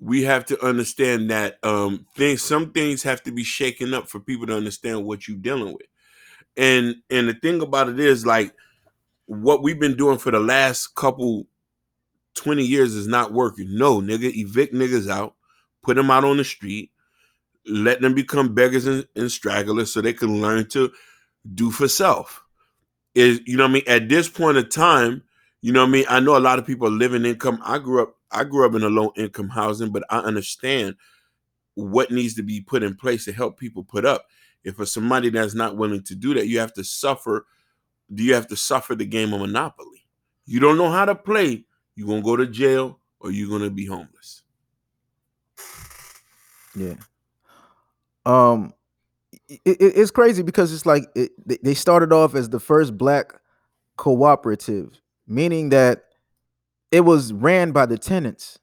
[0.00, 4.18] we have to understand that um things some things have to be shaken up for
[4.20, 5.86] people to understand what you're dealing with.
[6.56, 8.54] And and the thing about it is like
[9.26, 11.46] what we've been doing for the last couple
[12.34, 13.76] 20 years is not working.
[13.76, 15.34] No, nigga, evict niggas out,
[15.82, 16.90] put them out on the street,
[17.66, 20.90] let them become beggars and, and stragglers so they can learn to
[21.54, 22.43] do for self.
[23.14, 23.82] Is you know what I mean?
[23.86, 25.22] At this point of time,
[25.62, 26.04] you know I mean?
[26.08, 27.60] I know a lot of people are living income.
[27.64, 30.96] I grew up, I grew up in a low income housing, but I understand
[31.74, 34.26] what needs to be put in place to help people put up.
[34.64, 37.46] If for somebody that's not willing to do that, you have to suffer.
[38.12, 40.06] Do you have to suffer the game of monopoly?
[40.46, 43.86] You don't know how to play, you're gonna go to jail or you're gonna be
[43.86, 44.42] homeless.
[46.74, 46.94] Yeah.
[48.26, 48.74] Um,
[49.48, 53.34] it, it- it's crazy because it's like it, they- started off as the first black
[53.96, 56.04] cooperative, meaning that
[56.90, 58.58] it was ran by the tenants.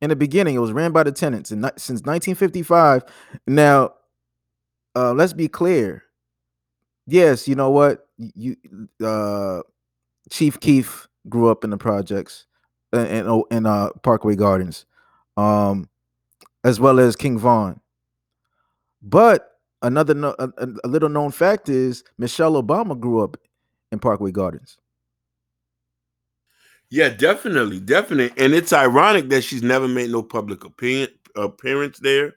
[0.00, 3.04] In the beginning, it was ran by the tenants, and since 1955.
[3.46, 3.94] Now,
[4.96, 6.04] uh, let's be clear.
[7.06, 8.56] Yes, you know what you
[9.04, 9.60] uh,
[10.30, 12.46] Chief Keef grew up in the projects
[12.92, 14.86] and in, in, in uh, Parkway Gardens.
[15.36, 15.88] Um,
[16.64, 17.80] as well as King Von.
[19.04, 19.50] But
[19.82, 23.36] another no, a, a- a little known fact is Michelle Obama grew up
[23.92, 24.78] in Parkway Gardens.
[26.90, 28.32] Yeah, definitely, definitely.
[28.42, 32.34] And it's ironic that she's never made no public opinion appearance there.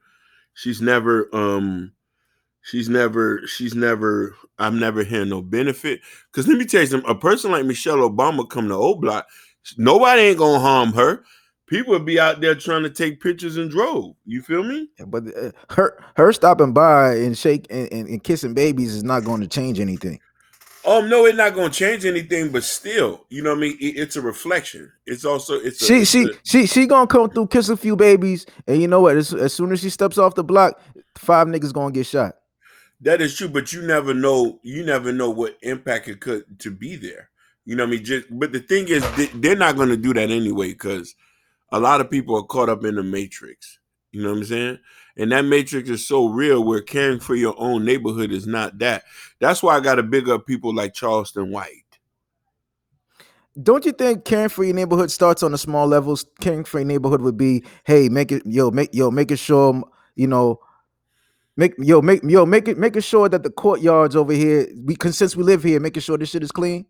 [0.56, 1.94] She's never um
[2.64, 6.02] she's never she's never I'm never hearing no benefit.
[6.34, 9.28] Cause let me tell you something, a person like Michelle Obama come to O Block,
[9.78, 11.24] nobody ain't gonna harm her.
[11.68, 14.16] People would be out there trying to take pictures and drove.
[14.26, 14.90] You feel me?
[15.00, 19.04] Yeah, But uh, her her stopping by and shake and, and, and kissing babies is
[19.04, 20.20] not going to change anything.
[20.86, 23.78] Um, no, it's not gonna change anything, but still, you know what I mean.
[23.82, 24.90] It- it's a reflection.
[25.06, 27.76] It's also it's a, She it's she a- she she gonna come through, kiss a
[27.76, 29.18] few babies, and you know what?
[29.18, 30.80] As, as soon as she steps off the block,
[31.18, 32.36] five niggas gonna get shot.
[33.02, 34.60] That is true, but you never know.
[34.64, 37.32] You never know what impact it could to be there.
[37.66, 38.06] You know what I mean?
[38.06, 41.14] Just but the thing is, they, they're not going to do that anyway because
[41.72, 43.80] a lot of people are caught up in the matrix.
[44.12, 44.80] You know what I'm saying?
[45.18, 46.64] And that matrix is so real.
[46.64, 49.04] Where caring for your own neighborhood is not that.
[49.40, 51.84] That's why I got to big up people like Charleston White.
[53.62, 56.26] Don't you think caring for your neighborhood starts on the small levels?
[56.40, 59.84] Caring for your neighborhood would be, hey, make it yo, make yo, making sure
[60.18, 60.60] you know,
[61.56, 65.36] make yo, make yo, make it making sure that the courtyards over here, we since
[65.36, 66.86] we live here, making sure this shit is clean.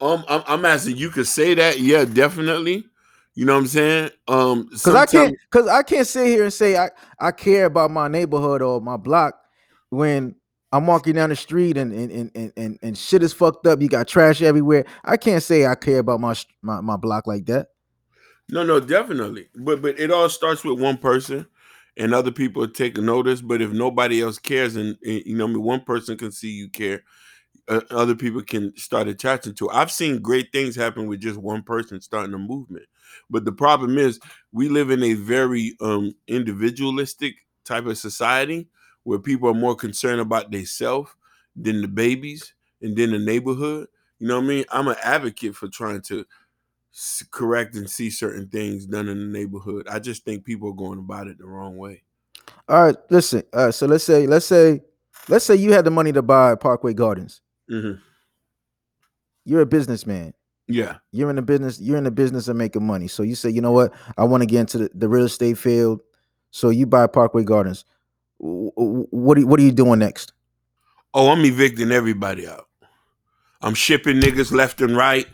[0.00, 0.96] Um, I'm, I'm asking.
[0.96, 2.86] You could say that, yeah, definitely.
[3.34, 4.10] You know what I'm saying?
[4.28, 7.90] Um, Cause I can't, cause I can't sit here and say I I care about
[7.90, 9.40] my neighborhood or my block
[9.90, 10.34] when
[10.72, 13.80] I'm walking down the street and and and and and, shit is fucked up.
[13.80, 14.84] You got trash everywhere.
[15.04, 17.68] I can't say I care about my my, my block like that.
[18.48, 19.48] No, no, definitely.
[19.54, 21.46] But but it all starts with one person,
[21.96, 23.40] and other people take notice.
[23.40, 26.50] But if nobody else cares, and, and, you know, I mean, one person can see
[26.50, 27.02] you care,
[27.68, 29.68] uh, other people can start attaching to.
[29.68, 29.74] it.
[29.74, 32.86] I've seen great things happen with just one person starting a movement.
[33.28, 34.20] But the problem is,
[34.52, 38.68] we live in a very um individualistic type of society
[39.04, 41.10] where people are more concerned about themselves
[41.56, 43.88] than the babies and then the neighborhood.
[44.18, 44.64] You know what I mean?
[44.70, 46.26] I'm an advocate for trying to
[47.30, 49.86] correct and see certain things done in the neighborhood.
[49.88, 52.02] I just think people are going about it the wrong way.
[52.68, 53.42] All right, listen.
[53.52, 54.80] All right, so let's say let's say
[55.28, 57.40] let's say you had the money to buy Parkway Gardens.
[57.68, 57.92] hmm
[59.44, 60.34] You're a businessman.
[60.70, 60.96] Yeah.
[61.12, 61.80] You're in the business.
[61.80, 63.08] You're in the business of making money.
[63.08, 63.92] So you say, you know what?
[64.16, 66.00] I want to get into the, the real estate field.
[66.50, 67.84] So you buy Parkway Gardens.
[68.38, 70.32] Wh- wh- What are you, what are you doing next?
[71.12, 72.66] Oh, I'm evicting everybody out.
[73.62, 75.26] I'm shipping niggas left and right.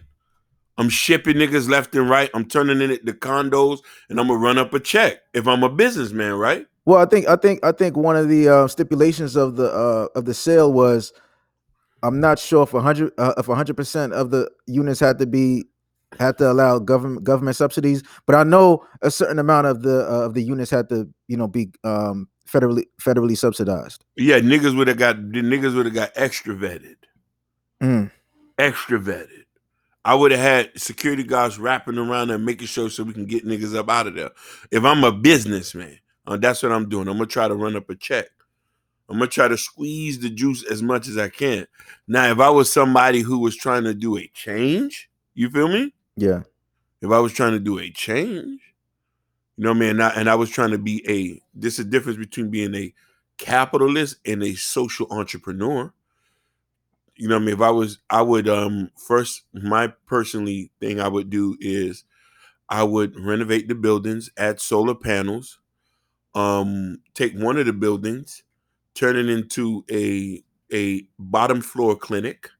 [0.78, 2.30] I'm shipping niggas left and right.
[2.34, 3.78] I'm turning in it the condos,
[4.10, 6.66] and I'm gonna run up a check if I'm a businessman, right?
[6.84, 10.08] Well, I think I think I think one of the uh, stipulations of the uh,
[10.14, 11.12] of the sale was,
[12.02, 15.64] I'm not sure if hundred uh, if hundred percent of the units had to be
[16.18, 20.26] had to allow government government subsidies, but I know a certain amount of the uh,
[20.26, 24.04] of the units had to you know be um, federally federally subsidized.
[24.16, 26.96] Yeah, niggas would have got the niggas would have got extra vetted.
[27.82, 28.10] Mm.
[28.58, 29.44] extra vetted.
[30.04, 33.44] I would have had security guards wrapping around and making sure so we can get
[33.44, 34.30] niggas up out of there.
[34.70, 37.08] If I'm a businessman, uh, that's what I'm doing.
[37.08, 38.28] I'm gonna try to run up a check.
[39.08, 41.66] I'm gonna try to squeeze the juice as much as I can.
[42.08, 45.94] Now, if I was somebody who was trying to do a change, you feel me?
[46.16, 46.42] Yeah.
[47.00, 48.60] If I was trying to do a change,
[49.56, 51.40] you know what I mean, and I, and I was trying to be a.
[51.54, 52.92] There's a difference between being a
[53.38, 55.92] capitalist and a social entrepreneur
[57.16, 57.54] you know what I mean?
[57.54, 62.04] If I was, I would um first my personally thing I would do is
[62.68, 65.58] I would renovate the buildings, add solar panels,
[66.34, 68.42] um, take one of the buildings,
[68.96, 72.50] turn it into a a bottom floor clinic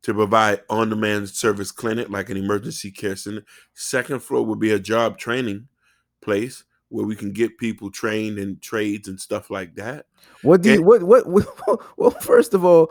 [0.00, 3.42] to provide on-demand service clinic like an emergency care center.
[3.74, 5.68] Second floor would be a job training
[6.22, 10.06] place where we can get people trained in trades and stuff like that.
[10.42, 11.26] What do you And- what what,
[11.66, 12.90] what well first of all,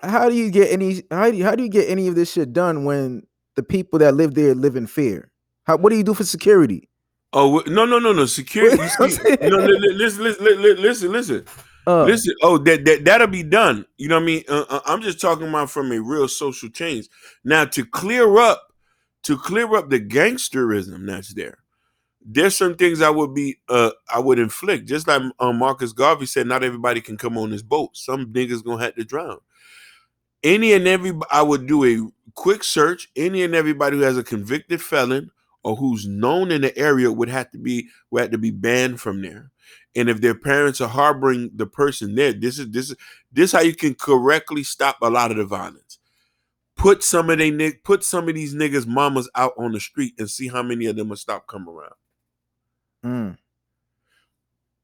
[0.00, 2.30] how do you get any how do you, how do you get any of this
[2.32, 5.32] shit done when the people that live there live in fear?
[5.64, 6.88] How what do you do for security?
[7.32, 8.76] Oh no no no no security!
[8.98, 9.38] What You see, saying?
[9.50, 11.44] no, li- listen, listen, li- li- listen, listen,
[11.86, 12.34] Uh, listen.
[12.42, 13.86] Oh, that that that'll be done.
[13.96, 14.44] You know what I mean?
[14.48, 17.08] Uh, uh, I'm just talking about from a real social change.
[17.44, 18.72] Now to clear up,
[19.24, 21.58] to clear up the gangsterism that's there.
[22.24, 24.86] There's some things I would be, uh, I would inflict.
[24.86, 27.96] Just like um, Marcus Garvey said, not everybody can come on this boat.
[27.96, 29.38] Some niggas gonna have to drown.
[30.44, 33.08] Any and every, I would do a quick search.
[33.16, 35.30] Any and everybody who has a convicted felon
[35.64, 39.00] or who's known in the area would have to be would have to be banned
[39.00, 39.51] from there.
[39.94, 42.96] And if their parents are harboring the person there, this is this is
[43.32, 45.98] this is how you can correctly stop a lot of the violence.
[46.76, 50.30] Put some of they put some of these niggas mamas out on the street and
[50.30, 51.94] see how many of them will stop coming around.
[53.04, 53.36] mm,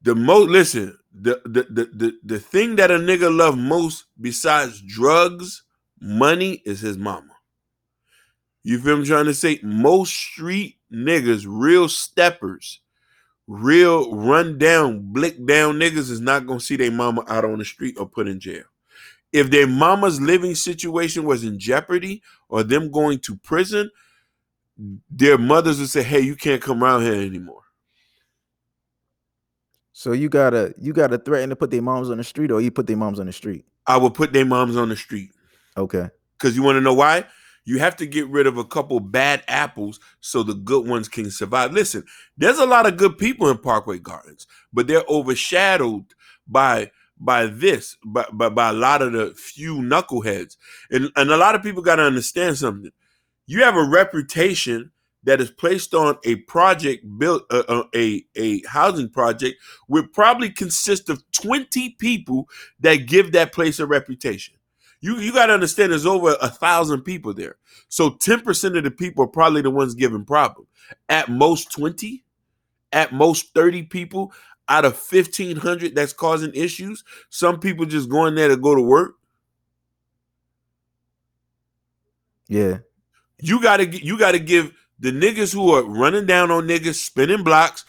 [0.02, 4.80] The most listen, the the, the the the thing that a nigga love most besides
[4.80, 5.62] drugs,
[6.00, 7.34] money is his mama.
[8.62, 9.60] You feel what I'm trying to say?
[9.62, 12.80] Most street niggas, real steppers,
[13.48, 17.64] real run down, blick down niggas is not gonna see their mama out on the
[17.64, 18.64] street or put in jail.
[19.32, 23.90] If their mama's living situation was in jeopardy or them going to prison,
[25.10, 27.62] their mothers would say, "Hey, you can't come around here anymore."
[29.92, 32.70] So you gotta you gotta threaten to put their moms on the street, or you
[32.70, 33.64] put their moms on the street.
[33.86, 35.30] I would put their moms on the street
[35.76, 36.08] Okay.
[36.36, 37.24] because you want to know why?
[37.68, 41.30] You have to get rid of a couple bad apples so the good ones can
[41.30, 41.70] survive.
[41.70, 42.02] Listen,
[42.34, 46.06] there's a lot of good people in Parkway Gardens, but they're overshadowed
[46.46, 50.56] by by this, by, by, by a lot of the few knuckleheads.
[50.90, 52.90] And, and a lot of people got to understand something.
[53.46, 54.92] You have a reputation
[55.24, 60.48] that is placed on a project built, uh, uh, a, a housing project, would probably
[60.48, 62.48] consist of 20 people
[62.80, 64.57] that give that place a reputation.
[65.00, 67.56] You, you got to understand there's over a thousand people there.
[67.88, 70.66] So 10% of the people are probably the ones giving problem.
[71.08, 72.24] At most 20,
[72.92, 74.32] at most 30 people
[74.68, 77.04] out of 1500 that's causing issues.
[77.30, 79.14] Some people just going there to go to work.
[82.48, 82.78] Yeah.
[83.40, 86.96] You got to you got to give the niggas who are running down on niggas
[86.96, 87.84] spinning blocks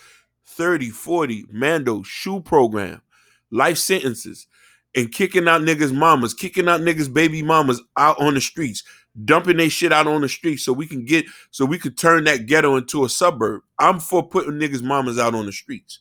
[0.46, 3.02] 30, 40 Mando shoe program,
[3.50, 4.48] life sentences
[4.96, 8.84] and kicking out niggas mamas, kicking out niggas baby mamas out on the streets,
[9.26, 12.24] dumping their shit out on the streets so we can get so we could turn
[12.26, 13.62] that ghetto into a suburb.
[13.78, 16.00] I'm for putting niggas mamas out on the streets.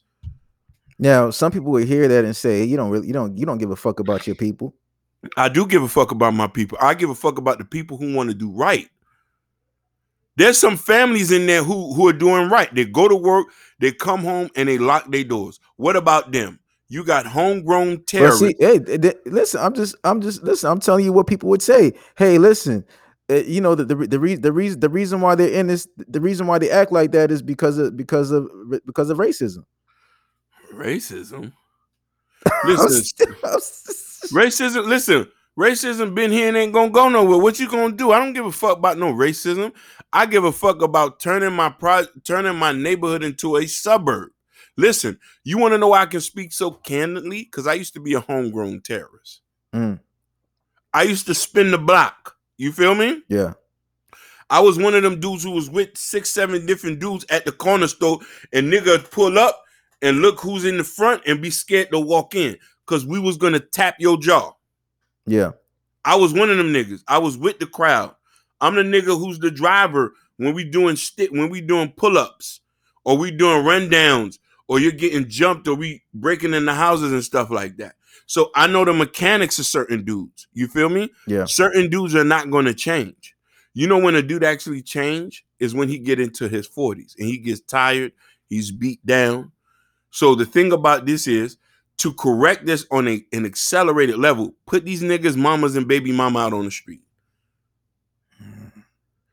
[0.99, 3.59] Now, some people would hear that and say, "You don't really, you don't, you don't
[3.59, 4.75] give a fuck about your people."
[5.37, 6.79] I do give a fuck about my people.
[6.81, 8.89] I give a fuck about the people who want to do right.
[10.37, 12.73] There's some families in there who who are doing right.
[12.75, 13.49] They go to work,
[13.81, 15.61] they come home, and they lock their doors.
[15.77, 16.61] What about them?
[16.91, 18.41] You got homegrown terrorists.
[18.41, 21.61] see, hey, th- listen, I'm just, I'm just, listen, I'm telling you what people would
[21.63, 21.93] say.
[22.17, 22.85] Hey, listen,
[23.31, 25.87] uh, you know the the the reason the reason the reason why they're in this
[25.97, 28.49] the reason why they act like that is because of because of
[28.87, 29.65] because of racism.
[30.73, 31.53] Racism.
[32.65, 34.87] Listen, still- I'm s- racism.
[34.87, 37.39] Listen, racism been here and ain't gonna go nowhere.
[37.39, 38.13] What you gonna do?
[38.13, 39.73] I don't give a fuck about no racism.
[40.13, 44.31] I give a fuck about turning my pro- turning my neighborhood into a suburb.
[44.79, 47.43] Listen, you want to know why I can speak so candidly?
[47.43, 49.41] Because I used to be a homegrown terrorist.
[49.75, 49.99] Mm.
[50.95, 52.37] I used to spin the block.
[52.57, 53.23] You feel me?
[53.29, 53.55] yeah,
[54.51, 57.53] I was one of them dudes who was with six, seven different dudes at the
[57.53, 58.21] corner store,
[58.53, 59.63] and nigga pull up
[60.01, 63.37] and look who's in the front and be scared to walk in because we was
[63.37, 64.53] gonna tap your jaw.
[65.27, 65.51] yeah,
[66.05, 67.03] I was one of them niggas.
[67.09, 68.15] I was with the crowd.
[68.61, 72.61] I'm the nigga who's the driver when we doing stick when we doing pull-ups
[73.05, 77.25] or we doing rundowns or you're getting jumped or we breaking in the houses and
[77.25, 77.95] stuff like that.
[78.27, 80.47] So I know the mechanics of certain dudes.
[80.53, 81.11] You feel me?
[81.27, 81.47] yeah.
[81.47, 83.35] certain dudes are not going to change.
[83.73, 87.27] You know when a dude actually change is when he get into his 40s and
[87.27, 88.13] he gets tired,
[88.49, 89.53] he's beat down.
[90.11, 91.57] So the thing about this is
[91.99, 96.41] to correct this on a, an accelerated level, put these niggas mamas and baby mama
[96.41, 97.01] out on the street.
[98.43, 98.85] Mm.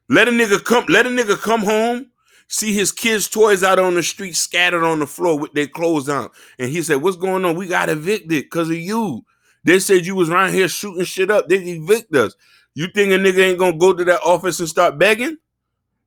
[0.10, 2.12] Let a nigga come let a nigga come home,
[2.48, 6.08] see his kids' toys out on the street scattered on the floor with their clothes
[6.10, 6.30] on.
[6.60, 7.56] And he said, What's going on?
[7.56, 9.26] We got evicted because of you.
[9.64, 11.50] They said you was around here shooting shit up.
[11.50, 12.36] They evict us.
[12.76, 15.38] You think a nigga ain't gonna go to that office and start begging?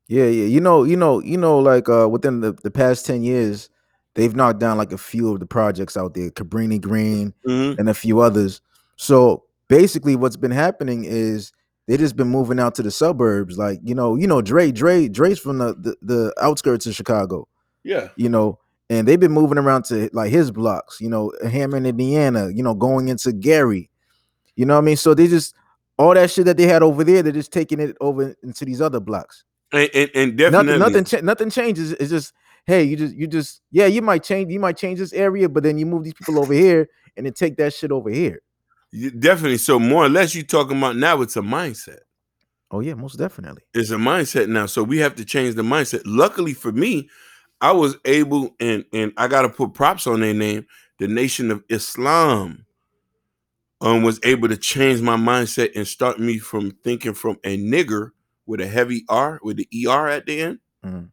[0.07, 0.47] Yeah, yeah.
[0.47, 3.69] You know, you know, you know, like uh within the, the past 10 years,
[4.15, 7.79] they've knocked down like a few of the projects out there, Cabrini Green Mhm.
[7.79, 8.61] and a few others.
[8.97, 11.53] So basically what's been happening is
[11.89, 13.59] they just been moving out to the suburbs.
[13.59, 17.49] Like, you know, you know, Dre, Dre, Dre's from the the, the outskirts of Chicago,
[17.83, 18.09] Yeah.
[18.17, 22.51] you know, and they've been moving around to like his blocks, you know, Hammond, Indiana,
[22.55, 23.91] you know, going into Gary.
[24.55, 24.97] You know what I mean?
[24.97, 25.55] So they just
[25.99, 28.81] all that shit that they had over there, they're just taking it over into these
[28.81, 32.33] other blocks And, and, and definitely nothing nothing nothing changes it's just
[32.67, 35.63] hey you just you just yeah you might change you might change this area but
[35.63, 38.41] then you move these people over here and then take that shit over here
[38.93, 39.59] you- definitely.
[39.59, 42.01] So more or less you talking about now it's a mindset.
[42.71, 44.67] oh yeah most definitely It's a mindset now.
[44.67, 46.03] So we have to change the mindset.
[46.05, 47.09] Luckily for me,
[47.61, 50.67] I was able and and I gotta put props on their name.
[50.99, 52.65] The Nation of Islam
[53.81, 58.11] um was able to change my mindset and start me from thinking from a nigger
[58.47, 61.11] with a heavy R with the ER at the end Mhm.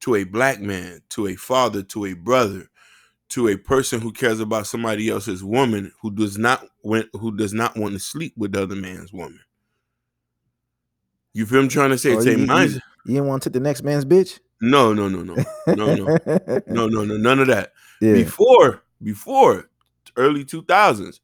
[0.00, 2.68] to a black man, to a father, to a brother,
[3.30, 7.52] to a person who cares about somebody else's woman who does not want who does
[7.52, 9.40] not want to sleep with the other man's woman.
[11.34, 12.14] You feel I'm trying to say?
[12.14, 14.92] Oh, It's you, a you- you didn't want to take the next man's bitch No,
[14.92, 15.34] no, no, no,
[15.68, 16.04] no, no,
[16.66, 17.72] no, no, no, none of that.
[18.00, 19.70] yeah Before, before
[20.16, 21.20] early two thousands,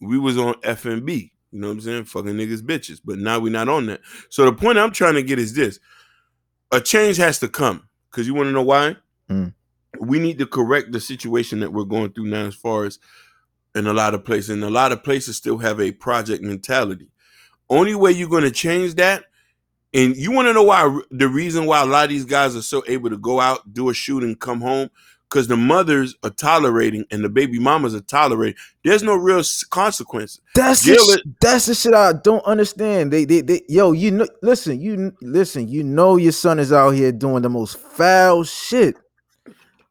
[0.00, 1.30] we was on FMB.
[1.52, 2.04] You know what I'm saying?
[2.04, 3.00] Fucking niggas, bitches.
[3.04, 4.00] But now we're not on that.
[4.28, 5.78] So the point I'm trying to get is this:
[6.72, 7.88] a change has to come.
[8.12, 8.96] Cause you want to know why?
[9.28, 9.52] Mm.
[10.00, 12.98] We need to correct the situation that we're going through now, as far as
[13.74, 14.50] in a lot of places.
[14.50, 17.08] And a lot of places still have a project mentality.
[17.70, 19.24] Only way you're going to change that
[19.92, 22.62] And you want to know why the reason why a lot of these guys are
[22.62, 24.88] so able to go out, do a shoot, and come home?
[25.28, 28.56] Because the mothers are tolerating and the baby mamas are tolerating.
[28.84, 30.40] There's no real consequences.
[30.54, 33.12] That's the, sh- that's the shit I don't understand.
[33.12, 36.90] They, they, they, yo, you know, listen, you listen, you know, your son is out
[36.92, 38.96] here doing the most foul shit,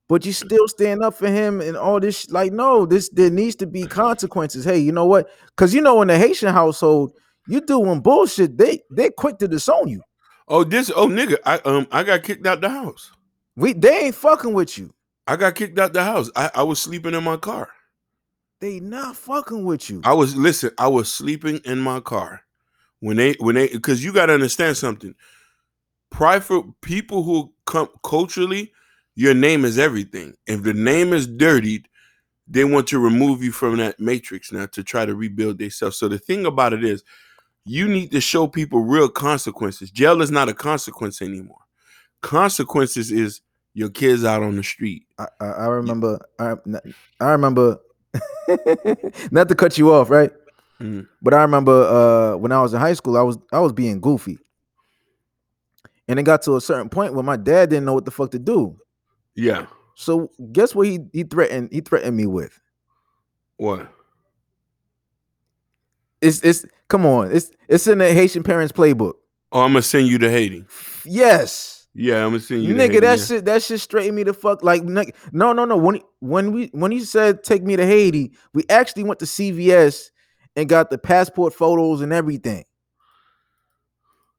[0.09, 2.29] but you still stand up for him and all this.
[2.31, 4.65] Like, no, this there needs to be consequences.
[4.65, 5.29] Hey, you know what?
[5.47, 7.13] Because you know, in the Haitian household,
[7.47, 8.57] you doing bullshit.
[8.57, 10.01] They they quick to disown you.
[10.49, 13.11] Oh, this oh nigga, I um I got kicked out the house.
[13.55, 14.93] We they ain't fucking with you.
[15.27, 16.31] I got kicked out the house.
[16.35, 17.69] I, I was sleeping in my car.
[18.59, 20.01] They not fucking with you.
[20.03, 22.41] I was listen, I was sleeping in my car.
[22.99, 25.13] When they when they because you gotta understand something.
[26.09, 28.73] Private people who come culturally,
[29.19, 30.33] your name is everything.
[30.47, 31.89] If the name is dirtied,
[32.47, 35.97] they want to remove you from that matrix now to try to rebuild themselves.
[35.97, 37.03] So the thing about it is,
[37.65, 39.91] you need to show people real consequences.
[39.91, 41.59] Jail is not a consequence anymore.
[42.21, 43.41] Consequences is
[43.73, 45.03] your kids out on the street.
[45.17, 46.25] I, I, I remember.
[46.39, 46.53] I,
[47.19, 47.77] I remember.
[49.31, 50.31] not to cut you off, right?
[50.79, 51.09] Mm.
[51.21, 53.99] But I remember uh, when I was in high school, I was I was being
[53.99, 54.39] goofy,
[56.07, 58.31] and it got to a certain point where my dad didn't know what the fuck
[58.31, 58.79] to do.
[59.35, 59.65] Yeah.
[59.95, 62.59] So guess what he he threatened he threatened me with?
[63.57, 63.91] What?
[66.21, 69.13] It's it's come on, it's it's in the Haitian parents playbook.
[69.51, 70.65] Oh, I'm gonna send you to Haiti.
[71.05, 71.87] Yes.
[71.93, 72.73] Yeah, I'm gonna send you.
[72.75, 73.25] to Nigga, Haiti, that yeah.
[73.25, 74.63] shit, that shit straightened me the fuck.
[74.63, 75.75] Like, no, no, no.
[75.77, 79.25] When he- when we when he said take me to Haiti, we actually went to
[79.25, 80.11] CVS
[80.55, 82.65] and got the passport photos and everything.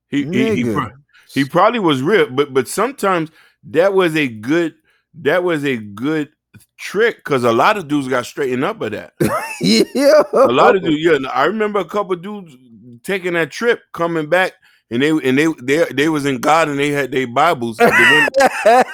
[0.09, 0.91] He he, he, pro-
[1.33, 3.31] he probably was real, but but sometimes
[3.65, 4.75] that was a good
[5.15, 6.31] that was a good
[6.79, 9.13] trick because a lot of dudes got straightened up by that.
[9.61, 11.29] yeah, A lot of dudes, yeah.
[11.31, 12.57] I remember a couple dudes
[13.03, 14.53] taking that trip, coming back,
[14.91, 17.79] and they and they they they was in God and they had their Bibles.
[17.79, 17.93] hey,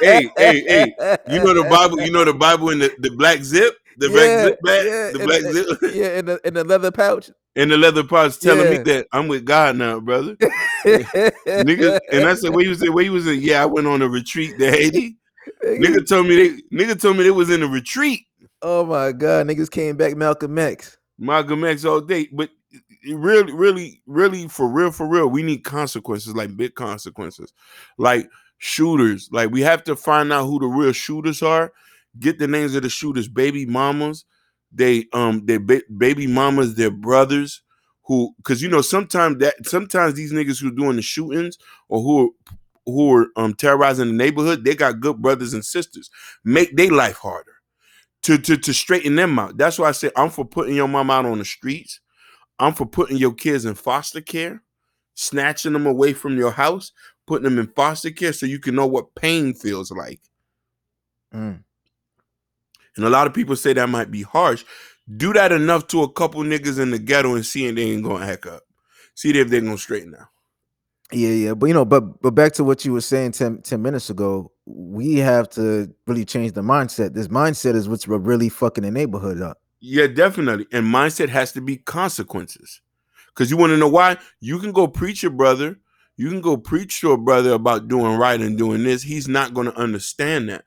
[0.01, 0.95] hey, hey,
[1.31, 4.45] you know the Bible, you know the Bible in the, the black zip, the black
[4.45, 7.31] zip back, yeah, the black the- zip, yeah, in the in the leather pouch.
[7.55, 8.79] In the leather pouch telling Yeah.
[8.79, 10.37] me that I'm with God now, brother.
[10.85, 12.83] Nigga, and I said, where you was?
[12.91, 13.37] Where you was at?
[13.37, 15.17] Yeah, I went on a retreat to Haiti.
[15.65, 18.27] Nigga told me they nigga told me they was in a retreat.
[18.63, 20.99] oh my god, niggas came back Malcolm X.
[21.19, 22.29] Malcolm X all day.
[22.33, 22.51] But
[23.05, 27.53] really, really, really, for real, for real, we need consequences, like big consequences,
[27.99, 28.29] like
[28.59, 29.29] shooters.
[29.33, 31.73] Like we have to find out who the real shooters are.
[32.19, 34.25] Get the names of the shooters, baby mamas.
[34.73, 37.63] They um, their ba- baby mamas, their brothers.
[38.05, 42.01] Who, because you know, sometimes that sometimes these niggas who are doing the shootings or
[42.01, 46.11] who are who are um terrorizing the neighborhood, they got good brothers and sisters.
[46.45, 47.53] Make their life harder
[48.23, 49.57] to to to straighten them out.
[49.57, 52.01] That's why I say I'm for putting your mom out on the streets.
[52.59, 54.63] I'm for putting your kids in foster care,
[55.15, 56.93] snatching them away from your house,
[57.27, 60.21] putting them in foster care so you can know what pain feels like.
[61.35, 61.63] Mm.
[62.97, 64.65] And a lot of people say that might be harsh.
[65.17, 68.03] Do that enough to a couple niggas in the ghetto and see if they ain't
[68.03, 68.63] gonna hack up.
[69.15, 70.29] See if they're gonna straighten out.
[71.13, 73.81] Yeah, yeah, but you know, but but back to what you were saying 10, 10
[73.81, 77.15] minutes ago, we have to really change the mindset.
[77.15, 79.61] This mindset is what's really fucking the neighborhood up.
[79.81, 80.67] Yeah, definitely.
[80.73, 82.81] And mindset has to be consequences.
[83.29, 84.17] Because you want to know why?
[84.41, 85.79] You can go preach your brother.
[86.17, 89.03] You can go preach to a brother about doing right and doing this.
[89.03, 90.65] He's not going to understand that.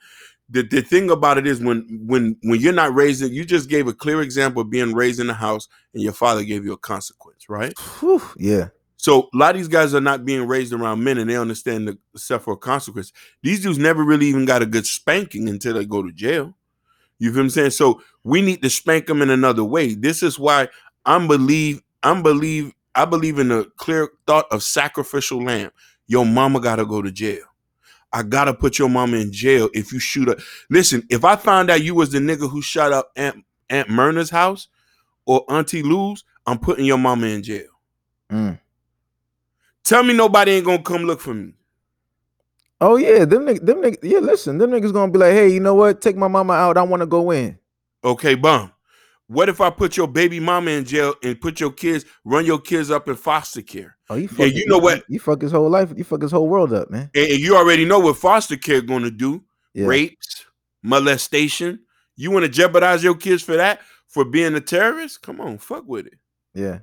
[0.51, 3.69] The, the thing about it is when when when you're not raised, in- you just
[3.69, 6.73] gave a clear example of being raised in a house and your father gave you
[6.73, 7.73] a consequence, right?
[7.99, 8.69] Whew, yeah.
[9.01, 11.87] So a lot of these guys are not being raised around men and they understand
[11.87, 13.13] the suffer consequence.
[13.41, 16.53] These dudes never really even got a good spanking until they go to jail.
[17.17, 17.71] You feel what I'm saying?
[17.71, 19.93] So we need to spank them in another way.
[19.93, 20.67] This is why
[21.05, 25.71] I'm believe I'm believe I believe in the clear thought of sacrificial lamb.
[26.07, 27.45] Your mama gotta go to jail.
[28.11, 30.39] I gotta put your mama in jail if you shoot up.
[30.69, 34.29] Listen, if I found out you was the nigga who shot up Aunt Aunt Myrna's
[34.29, 34.67] house
[35.25, 37.69] or Auntie Lou's, I'm putting your mama in jail.
[38.29, 38.59] Mm.
[39.83, 41.53] Tell me nobody ain't gonna come look for me.
[42.81, 44.19] Oh yeah, them them niggas, yeah.
[44.19, 46.01] Listen, them niggas gonna be like, hey, you know what?
[46.01, 46.77] Take my mama out.
[46.77, 47.57] I want to go in.
[48.03, 48.71] Okay, bum.
[49.27, 52.59] What if I put your baby mama in jail and put your kids, run your
[52.59, 53.95] kids up in foster care?
[54.09, 54.23] Oh, you.
[54.23, 55.03] Yeah, Fuck, you know what?
[55.07, 55.93] You fuck his whole life.
[55.95, 57.11] You fuck his whole world up, man.
[57.13, 59.43] And, and you already know what foster care gonna do.
[59.73, 59.85] Yeah.
[59.85, 60.45] Rapes,
[60.81, 61.81] molestation.
[62.15, 63.81] You want to jeopardize your kids for that?
[64.07, 65.21] For being a terrorist?
[65.21, 66.17] Come on, fuck with it.
[66.55, 66.79] Yeah.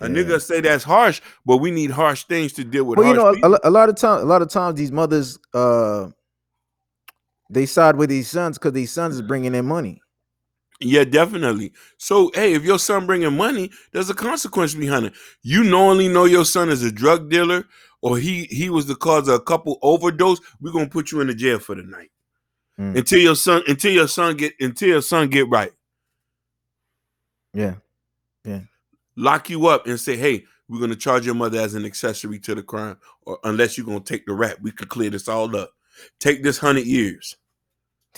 [0.00, 0.14] A Yeah.
[0.14, 3.34] nigga say that's harsh, but we need harsh things to deal with Well, you know,
[3.42, 6.08] a, a, lot of time, a lot of times, these mothers, uh,
[7.48, 10.00] they side with these sons because these sons is bringing in money.
[10.80, 11.72] Yeah, definitely.
[11.96, 15.14] So, hey, if your son bringing money, there's a consequence behind it.
[15.42, 17.64] You knowingly know your son is a drug dealer
[18.02, 21.26] or he he was the cause of a couple overdose, we're gonna put you in
[21.26, 22.10] the jail for the night.
[22.78, 22.98] Mm.
[22.98, 25.72] Until your son, until your son get until your son get right.
[27.54, 27.76] Yeah.
[29.16, 32.54] Lock you up and say, hey, we're gonna charge your mother as an accessory to
[32.54, 35.70] the crime, or unless you're gonna take the rap, we could clear this all up.
[36.20, 37.36] Take this hundred years.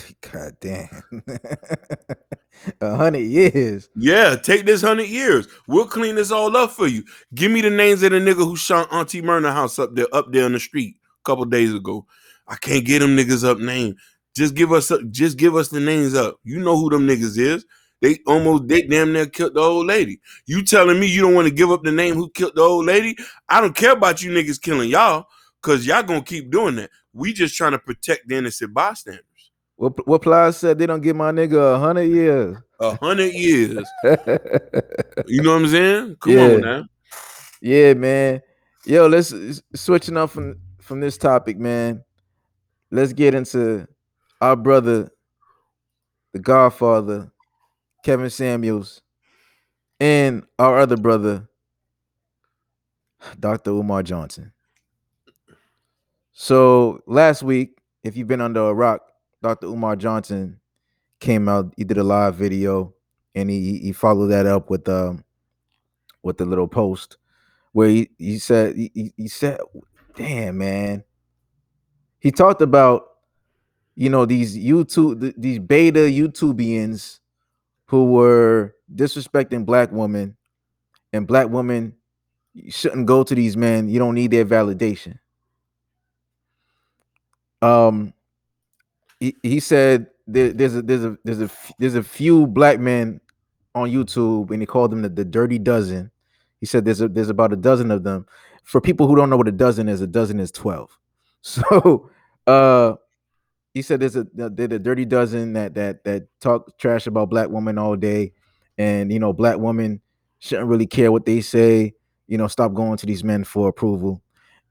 [0.33, 1.03] God damn.
[2.81, 3.89] A hundred years.
[3.95, 5.47] Yeah, take this hundred years.
[5.69, 7.05] We'll clean this all up for you.
[7.35, 10.33] Give me the names of the nigga who shot Auntie Myrna house up there, up
[10.33, 12.07] there on the street a couple days ago.
[12.47, 13.97] I can't get them niggas up name.
[14.35, 16.37] Just give us, just give us the names up.
[16.45, 17.65] You know who them niggas is.
[18.01, 20.21] They almost, they damn near killed the old lady.
[20.47, 22.87] You telling me you don't want to give up the name who killed the old
[22.87, 23.17] lady?
[23.49, 25.27] I don't care about you niggas killing y'all,
[25.63, 26.91] cause y'all gonna keep doing that.
[27.13, 29.25] We just trying to protect the innocent bystanders.
[29.77, 32.57] What what Plies said they don't give my nigga a hundred years.
[32.81, 33.89] A hundred years.
[35.27, 36.17] You know what I'm saying?
[36.21, 36.43] Come Yeah.
[36.45, 36.85] on now.
[37.61, 38.41] yeah, man.
[38.87, 39.35] Yo, let's
[39.75, 42.03] switching up from from this topic, man.
[42.91, 43.87] Let's get into
[44.41, 45.11] our brother,
[46.33, 47.31] the Godfather,
[48.03, 49.03] Kevin Samuels,
[50.01, 51.49] and our other brother,
[53.39, 53.71] Dr.
[53.71, 54.53] Umar Johnson.
[56.33, 59.03] So last week, if you've been under a rock,
[59.43, 59.67] Dr.
[59.67, 60.61] Umar Johnson
[61.21, 61.75] came out.
[61.77, 62.95] He did a live video,
[63.35, 65.25] and he he followed that up with um
[66.23, 67.17] with the little post
[67.73, 69.59] where he, he said he, he- said,
[70.17, 71.05] "Damn man,"
[72.21, 73.05] he talked about
[73.95, 77.19] you know these YouTube th- these beta YouTubians
[77.89, 80.37] who were disrespecting black women,
[81.13, 81.95] and black women
[82.69, 83.89] shouldn't go to these men.
[83.89, 85.19] You don't need their validation.
[87.61, 88.13] Um,
[89.19, 93.21] he, he said there, there's a there's a there's a there's a few black men
[93.75, 96.11] on YouTube, and he called them the, the Dirty Dozen.
[96.61, 98.27] He said there's a, there's about a dozen of them.
[98.65, 100.97] For people who don't know what a dozen is, a dozen is twelve.
[101.41, 102.11] So,
[102.49, 102.95] uh,
[103.79, 107.49] he said there's a they're the Dirty Dozen that that that talk trash about black
[107.49, 108.33] women all day,
[108.77, 110.01] and you know black women
[110.41, 111.95] shouldn't really care what they say.
[112.27, 114.21] You know, stop going to these men for approval.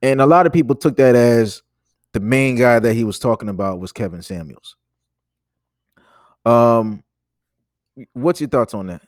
[0.01, 1.63] And a lot of people took that as
[2.11, 4.75] the main guy that he was talking about was Kevin Samuels.
[6.45, 7.01] Um,
[8.11, 9.03] what's your thoughts on that?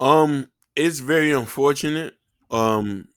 [0.00, 2.14] Um, it's very unfortunate
[2.50, 3.08] um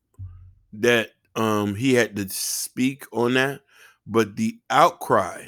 [0.74, 3.62] that um he had to speak on that,
[4.06, 5.48] but the outcry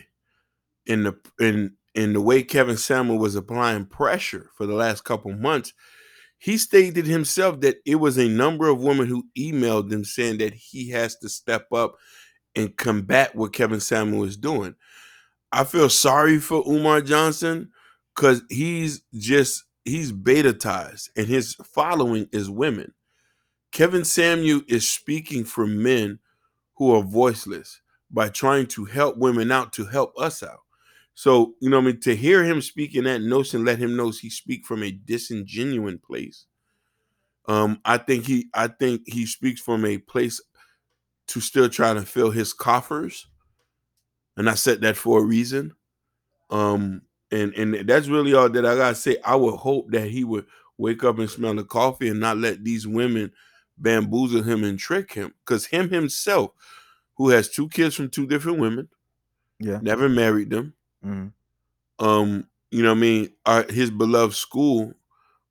[0.85, 5.33] in the in in the way Kevin Samuel was applying pressure for the last couple
[5.33, 5.73] months,
[6.37, 10.53] he stated himself that it was a number of women who emailed him saying that
[10.53, 11.95] he has to step up
[12.55, 14.75] and combat what Kevin Samuel is doing.
[15.51, 17.71] I feel sorry for Umar Johnson
[18.15, 22.93] because he's just he's betatized and his following is women.
[23.71, 26.19] Kevin Samuel is speaking for men
[26.75, 30.59] who are voiceless by trying to help women out to help us out.
[31.21, 31.99] So, you know what I mean?
[31.99, 36.01] To hear him speak in that notion, let him know he speak from a disingenuine
[36.01, 36.47] place.
[37.47, 40.41] Um, I think he I think he speaks from a place
[41.27, 43.27] to still try to fill his coffers.
[44.35, 45.75] And I said that for a reason.
[46.49, 49.17] Um, and and that's really all that I gotta say.
[49.23, 50.47] I would hope that he would
[50.79, 53.31] wake up and smell the coffee and not let these women
[53.77, 55.35] bamboozle him and trick him.
[55.45, 56.49] Because him himself,
[57.17, 58.89] who has two kids from two different women,
[59.59, 59.77] Yeah.
[59.83, 60.73] never married them,
[61.05, 61.33] Mhm.
[61.99, 64.93] um, you know what I mean, our, his beloved school,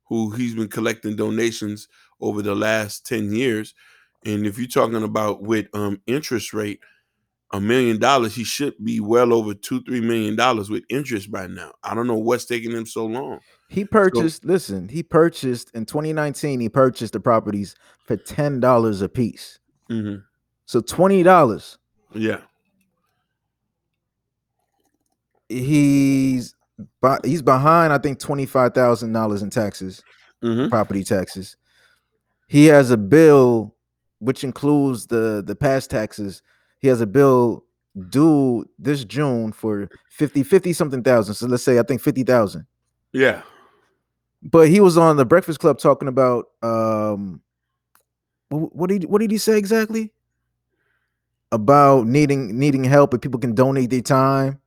[0.07, 1.87] who he's been collecting donations
[2.19, 3.73] over the last 10 years.
[4.25, 6.79] And if you're talking about with um interest rate,
[7.53, 11.47] a million dollars, he should be well over two, three million dollars with interest by
[11.47, 11.73] now.
[11.83, 13.39] I don't know what's taking him so long.
[13.67, 17.75] He purchased, listen, he purchased in 2019, he purchased the properties
[18.05, 19.59] for $10 a piece.
[19.87, 20.15] hmm
[20.65, 21.77] So $20.
[22.13, 22.41] Yeah.
[25.51, 26.55] He's
[27.23, 30.03] he's behind, I think, $25,000 in taxes,
[30.41, 31.57] hmm property taxes.
[32.47, 33.75] He has a bill
[34.19, 36.41] which includes the the past taxes.
[36.79, 37.65] He has a bill
[38.09, 41.35] due this June for 50 50 something thousand.
[41.35, 42.65] So let's say I think 50,000.
[43.13, 43.41] Yeah.
[44.43, 47.41] But he was on the Breakfast Club talking about um
[48.49, 50.11] what, what did what did he say exactly?
[51.51, 54.60] About needing needing help if people can donate their time,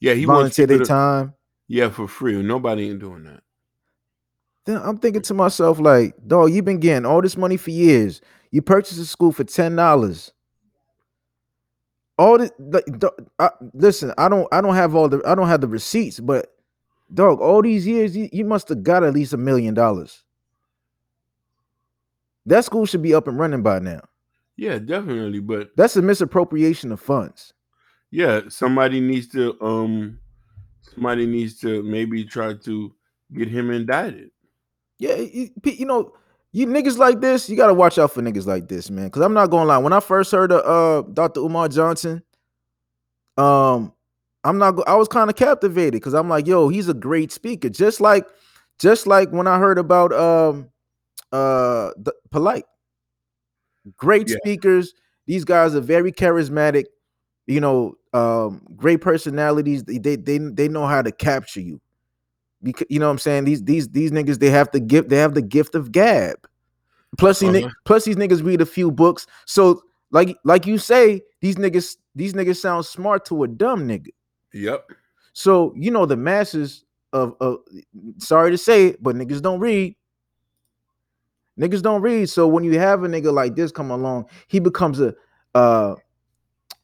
[0.00, 0.14] Yeah.
[0.14, 0.34] He people
[0.66, 1.34] their time.
[1.68, 2.40] yeah for free.
[2.42, 3.42] Nobody ain't doing that.
[4.66, 8.20] Then I'm thinking to myself, like, dog, you've been getting all this money for years.
[8.50, 10.32] You purchased a school for ten dollars.
[12.18, 12.84] All this, like,
[13.38, 16.46] I, listen, I don't, I don't have all the, I don't have the receipts, but
[17.12, 20.24] dog, all these years, you, you must have got at least a million dollars.
[22.46, 24.00] That school should be up and running by now.
[24.56, 25.40] Yeah, definitely.
[25.40, 27.52] But That's a misappropriation of funds.
[28.16, 30.18] Yeah, somebody needs to um
[30.80, 32.94] somebody needs to maybe try to
[33.34, 34.30] get him indicted.
[34.98, 36.14] Yeah, you, you know,
[36.50, 39.10] you niggas like this, you gotta watch out for niggas like this, man.
[39.10, 39.76] Cause I'm not gonna lie.
[39.76, 41.40] When I first heard of uh Dr.
[41.40, 42.22] Umar Johnson,
[43.36, 43.92] um,
[44.44, 44.76] I'm not.
[44.88, 47.68] I was kind of captivated because I'm like, yo, he's a great speaker.
[47.68, 48.26] Just like,
[48.78, 50.70] just like when I heard about um,
[51.32, 52.64] uh, the polite,
[53.98, 54.36] great Yeah.
[54.38, 54.94] speakers.
[55.26, 56.84] These guys are very charismatic.
[57.46, 59.84] You know, um, great personalities.
[59.84, 61.80] They they they, they know how to capture you.
[62.62, 63.44] Because you know what I'm saying.
[63.44, 65.08] These these these niggas they have the gift.
[65.10, 66.36] They have the gift of gab.
[67.18, 67.70] Plus, these, Uh-huh.
[67.84, 69.26] plus these niggas read a few books.
[69.44, 74.08] So like like you say, these niggas these niggas sound smart to a dumb nigga.
[74.52, 74.90] Yep.
[75.32, 77.58] So you know the masses of of
[78.18, 79.94] sorry to say it, but niggas don't read.
[81.58, 82.28] Niggas don't read.
[82.28, 85.14] So when you have a nigga like this come along, he becomes a
[85.54, 85.94] uh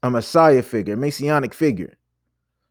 [0.03, 1.95] a messiah figure, a messianic figure.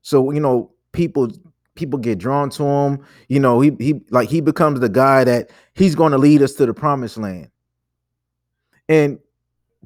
[0.02, 1.32] So you know, people
[1.76, 3.06] people get drawn to him.
[3.28, 6.54] You know, he he like he becomes the guy that he's going to lead us
[6.54, 7.50] to the promised land.
[8.90, 9.20] And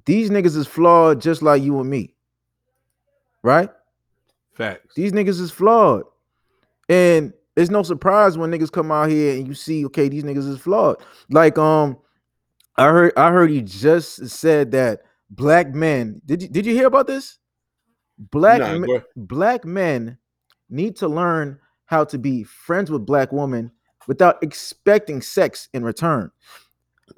[0.06, 2.14] these niggas is flawed just like you and me.
[3.44, 3.70] Right?
[4.54, 4.96] Facts.
[4.96, 6.04] These niggas is flawed.
[6.90, 10.48] And it's no surprise when niggas come out here and you see, okay, these niggas
[10.48, 10.98] is flawed.
[11.30, 11.98] Like, um,
[12.78, 16.22] I heard I heard he just said that black men.
[16.26, 17.38] Did you did you hear about this?
[18.32, 20.18] Black Nah, me- black men
[20.70, 23.72] need to learn how to be friends with black women
[24.08, 26.32] without expecting sex in return.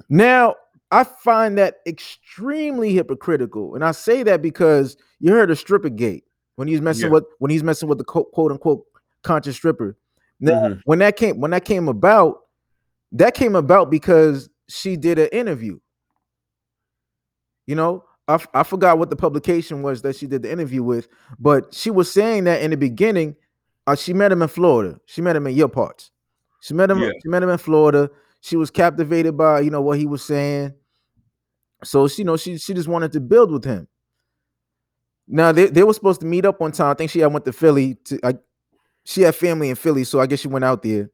[0.09, 0.55] Now,
[0.91, 6.23] I find that extremely hypocritical, and I say that because you heard of stripper gate
[6.55, 7.11] when he's messing Yeah.
[7.13, 8.85] with when he's messing with the quote, quote unquote
[9.23, 9.97] conscious stripper.
[10.39, 10.81] Now, Mhm.
[10.85, 12.41] when that came when that came about,
[13.11, 15.79] that came about because she did an interview.
[17.67, 20.81] You know, I, f- I forgot what the publication was that she did the interview
[20.83, 21.07] with,
[21.39, 23.35] but she was saying that in the beginning,
[23.85, 24.99] uh, she met him in Florida.
[25.05, 26.11] She met him in your parts.
[26.61, 26.99] She met him.
[26.99, 27.11] Yeah.
[27.21, 28.09] She met him in Florida.
[28.41, 30.73] She was captivated by you know what he was saying.
[31.83, 33.87] So she, you know, she she just wanted to build with him.
[35.27, 36.91] Now they, they were supposed to meet up one time.
[36.91, 37.95] I think she had went to Philly.
[38.05, 38.33] To I,
[39.03, 41.09] she had family in Philly, so I guess she went out there.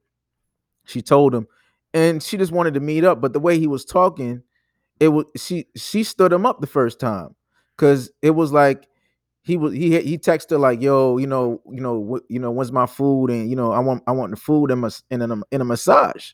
[0.85, 1.47] She told him,
[1.93, 3.21] and she just wanted to meet up.
[3.21, 4.43] But the way he was talking,
[5.03, 7.35] it was she she stood him up the first time
[7.75, 8.87] because it was like
[9.41, 12.51] he was he he texted her like yo you know you know what you know
[12.51, 13.29] when's my food?
[13.29, 14.81] And you know I want I want the food and
[15.11, 16.31] in a in a massage.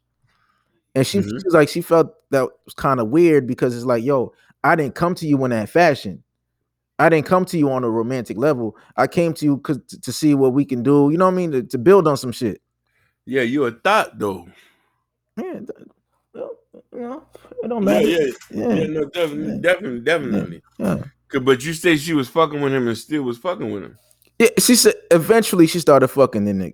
[0.96, 1.28] And she, Mhm.
[1.30, 4.76] she was like she felt that was kind of weird because it's like yo I
[4.76, 6.24] didn't come to you in that fashion.
[7.00, 8.76] I didn't come to you on a romantic level.
[8.98, 11.34] I came to you cause to, to see what we can do you know what
[11.34, 11.52] I mean?
[11.54, 12.62] To, to build on some shit.
[13.26, 14.48] Yeah, you a thought though.
[15.38, 15.62] yeah
[16.34, 16.52] well,
[16.94, 17.24] you know
[17.64, 18.88] it don't Yeah, matter yeah, yeah yeah.
[18.88, 19.60] No, definitely, Yeah.
[19.62, 20.62] definitely, definitely.
[20.78, 21.04] yeah.
[21.42, 23.98] But you say she was fucking with him and still was fucking with him.
[24.40, 26.74] Yeah, she said eventually she started fucking the nigga.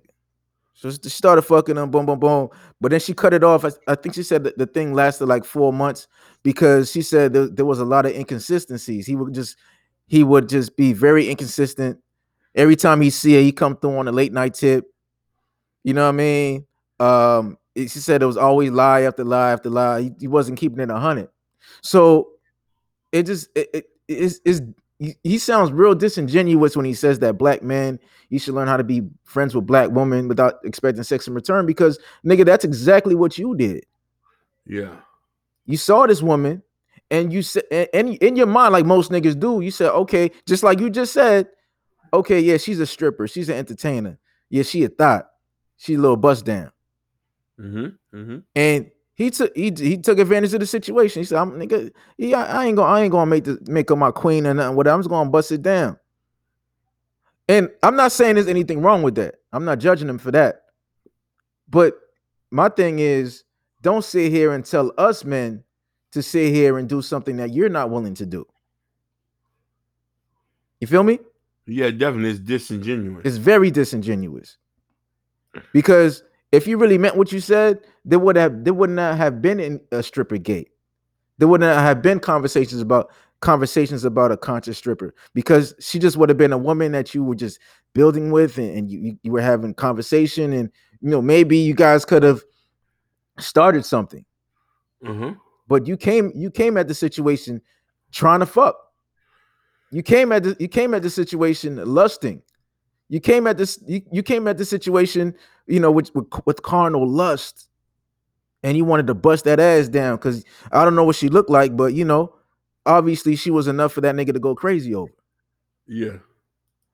[0.74, 2.48] So she started fucking him, boom, boom, boom.
[2.80, 3.64] But then she cut it off.
[3.64, 6.06] I, I think she said that the thing lasted like four months
[6.42, 9.06] because she said there, there was a lot of inconsistencies.
[9.06, 9.56] He would just
[10.06, 11.98] he would just be very inconsistent.
[12.54, 14.84] Every time he see her, he come through on a late night tip.
[15.82, 16.66] You know what I mean?
[17.00, 20.02] Um, she said it was always lie after lie after lie.
[20.02, 21.28] He, he wasn't keeping it a hundred.
[21.82, 22.30] So
[23.12, 24.62] it just it, it is is
[25.22, 27.98] he, sounds real disingenuous when he says that black man
[28.30, 31.66] you should learn how to be friends with black women without expecting sex in return
[31.66, 33.84] because nigga that's exactly what you did
[34.66, 34.96] Yeah.
[35.66, 36.62] you saw this woman
[37.10, 40.30] and you said and and in your mind like most niggas do you said okay
[40.46, 41.48] just like you just said
[42.14, 44.18] okay yeah she's a stripper she's an entertainer
[44.48, 45.28] yeah she a thought
[45.76, 46.72] she a little bust down
[47.60, 48.16] Mm-hmm.
[48.16, 48.38] Mm-hmm.
[48.54, 51.20] and he took he, he took advantage of the situation.
[51.20, 53.96] He said, "I'm nigga, yeah, I ain't gonna I ain't gonna make the make her
[53.96, 54.76] my queen or nothing.
[54.76, 54.94] Whatever.
[54.94, 55.98] I'm just gonna bust it down."
[57.48, 59.36] And I'm not saying there's anything wrong with that.
[59.52, 60.62] I'm not judging him for that.
[61.68, 61.98] But
[62.50, 63.44] my thing is,
[63.82, 65.62] don't sit here and tell us men
[66.12, 68.46] to sit here and do something that you're not willing to do.
[70.80, 71.20] You feel me?
[71.66, 72.30] Yeah, definitely.
[72.30, 73.24] It's disingenuous.
[73.24, 74.58] It's very disingenuous.
[75.72, 79.42] Because if you really meant what you said, there would have there would not have
[79.42, 80.70] been in a stripper gate.
[81.38, 86.16] There would not have been conversations about conversations about a conscious stripper because she just
[86.16, 87.58] would have been a woman that you were just
[87.92, 90.70] building with and, and you, you- were having conversation and
[91.00, 92.42] you know maybe you guys could have
[93.38, 94.24] started something
[95.06, 95.34] uh-huh.
[95.68, 97.60] but you came you came at the situation
[98.10, 98.76] trying to fuck
[99.90, 102.40] you came at the you came at the situation lusting
[103.10, 105.34] you came at this you, you came at the situation
[105.66, 107.68] you know with, with with carnal lust
[108.62, 111.50] and you wanted to bust that ass down because i don't know what she looked
[111.50, 112.32] like but you know
[112.86, 115.12] obviously she was enough for that nigga to go crazy over.
[115.86, 116.18] Yeah.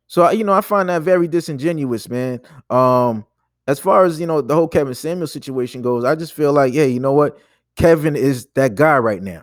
[0.09, 2.41] So you know, I find that very disingenuous, man.
[2.71, 3.25] Um,
[3.69, 6.75] as far as you know, the whole Kevin Samuel situation goes, I just feel like,
[6.75, 7.39] yeah, you know what?
[7.77, 9.43] Kevin is that guy right now.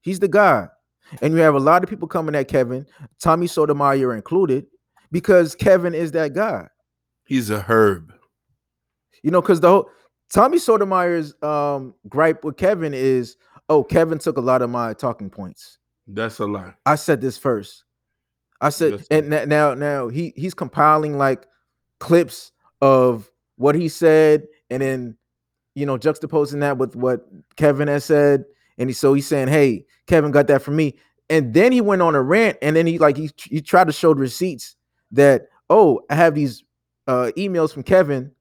[0.00, 0.68] He's the guy.
[1.20, 2.86] And you have a lot of people coming at Kevin,
[3.18, 4.66] Tommy Sotomayor included,
[5.10, 6.68] because Kevin is that guy.
[7.26, 8.14] He's a herb.
[9.22, 9.90] You know, because the whole
[10.32, 13.36] Tommy Sotomayor's um gripe with Kevin is,
[13.68, 15.78] oh, Kevin took a lot of my talking points.
[16.06, 16.74] That's a lie.
[16.86, 17.84] I said this first.
[18.60, 21.46] I said, Yes, and now, now he he's compiling like
[21.98, 25.16] clips of what he said, and then
[25.74, 28.44] you know juxtaposing that with what Kevin has said,
[28.78, 30.98] and he so he's saying, hey, Kevin got that from me,
[31.28, 33.92] and then he went on a rant, and then he like he he tried to
[33.92, 34.76] show the receipts
[35.12, 36.64] that oh, I have these
[37.06, 38.32] uh emails from Kevin.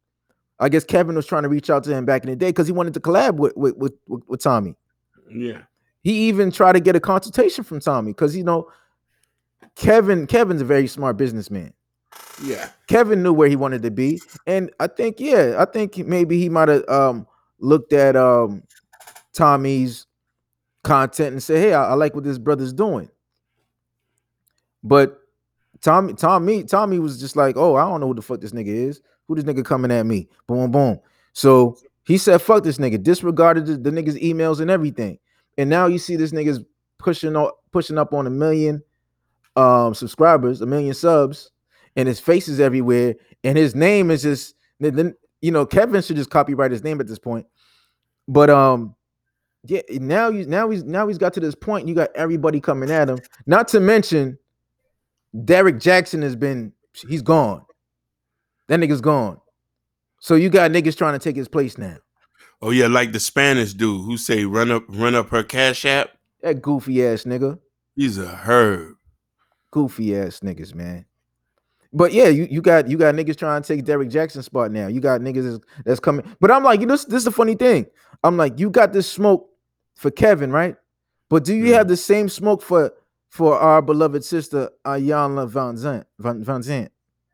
[0.60, 2.68] I guess Kevin was trying to reach out to him back in the day because
[2.68, 3.94] he wanted to collab with with with,
[4.28, 4.76] with, Tommy.
[5.30, 5.62] Yeah.
[6.04, 8.70] He even tried to get a consultation from Tommy because you know
[9.76, 11.74] Kevin Kevin's a very smart businessman.
[12.44, 12.70] Yeah.
[12.88, 16.50] Kevin knew where he wanted to be, and I think yeah, I think maybe he
[16.50, 17.26] might have um
[17.60, 18.64] looked at um
[19.34, 20.08] Tommy's
[20.84, 23.10] content and said, "Hey, I, I like what this brother's doing."
[24.84, 25.20] But
[25.82, 28.68] Tommy, Tommy, Tommy was just like, "Oh, I don't know who the fuck this nigga
[28.68, 29.02] is.
[29.30, 31.00] Who this nigga coming at me?" Boom, boom.
[31.32, 35.18] So he said, "Fuck this nigga." Disregarded the, the nigga's emails and everything,
[35.58, 36.60] and now you see this nigga's
[36.98, 38.84] pushing up, pushing up on a million
[39.56, 41.52] um subscribers, a million subs,
[41.96, 43.16] and his face is everywhere,
[43.46, 47.20] and his name is just you know Kevin should just copyright his name at this
[47.20, 47.46] point.
[48.28, 48.96] But um,
[49.66, 51.88] yeah, now now he's now he's got to this point.
[51.88, 53.20] You got everybody coming at him.
[53.46, 54.38] Not to mention,
[55.46, 56.74] Derrick Jaxn has been
[57.08, 57.64] he's gone.
[58.70, 59.40] That nigga's gone.
[60.20, 61.98] So you got niggas trying to take his place now.
[62.62, 66.10] Oh yeah, like the Spanish dude who say run up run up her cash app.
[66.42, 67.60] That goofy ass nigga.
[67.96, 68.96] He's a herb.
[69.72, 71.06] goofy ass niggas, man.
[71.92, 74.88] But yeah, you, you got you got niggas trying to take Derrick Jaxn's spot now.
[74.88, 76.26] You got niggas that's, that's coming.
[76.40, 77.88] But I'm like, you know, this, this is the funny thing.
[78.24, 79.50] I'm like, you got this smoke
[79.96, 80.76] for Kevin, right?
[81.30, 81.74] But do you Mhm.
[81.78, 82.92] have the same smoke for
[83.30, 86.04] for our beloved sister Iyanla Vanzant?
[86.20, 86.90] Van, Vanzant?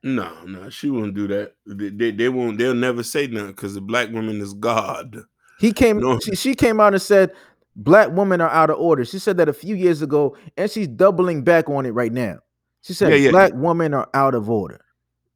[0.06, 1.56] No, no, she won't do that.
[1.66, 2.60] They, they, they won't.
[2.60, 5.18] They'll never say nothing because the black woman is God.
[5.60, 5.98] He came.
[6.00, 6.20] No.
[6.20, 7.32] She, she came out and said
[7.76, 9.04] black women are out of order.
[9.04, 12.38] She said that a few years ago, and she's doubling back on it right now.
[12.84, 13.32] She said Yeah, yeah.
[13.32, 14.80] black women are out of order.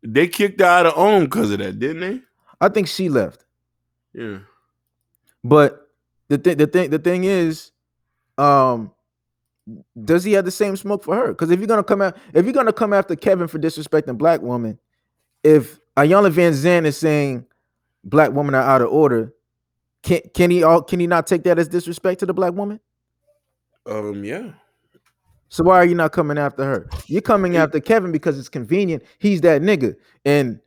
[0.04, 2.22] They kicked her out of OWN because of that, didn't they?
[2.62, 3.46] I think she left.
[4.14, 4.38] Yeah.
[5.44, 5.90] But
[6.28, 7.72] the thing, the thing, the thing is,
[8.38, 8.92] um,
[10.04, 11.28] does he have the same smoke for her?
[11.30, 14.42] Because if you're gonna come out, if you're gonna come after Kevin for disrespecting black
[14.42, 14.80] women,
[15.44, 17.46] if Iyanla Vanzant is saying
[18.04, 19.34] black women are out of order,
[20.04, 22.80] can can he all can he not take that as disrespect to the black woman?
[23.86, 24.24] Um.
[24.24, 24.52] Yeah.
[25.50, 26.90] So why are you not coming after her?
[27.08, 29.04] You're coming after Kevin because it's convenient.
[29.18, 30.60] He's that nigga, and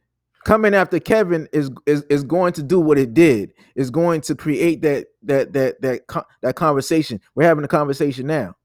[0.45, 3.53] coming after Kevin is is, is going to do what it did.
[3.77, 7.21] Is going to create that that that that that conversation.
[7.35, 8.57] We're having a conversation now.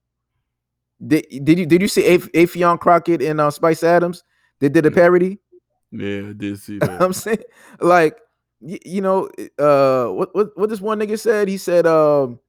[1.06, 4.24] Did, did you did you see Af- Affion Crockett and uh, Spice Adams?
[4.60, 5.40] They did a parody.
[5.92, 6.30] Yeah.
[6.30, 7.02] I did see that.
[7.02, 7.44] I'm saying,
[7.80, 8.18] like,
[8.60, 9.30] y- you know,
[9.60, 11.48] uh, what what what this one nigga said?
[11.48, 12.40] He said, um,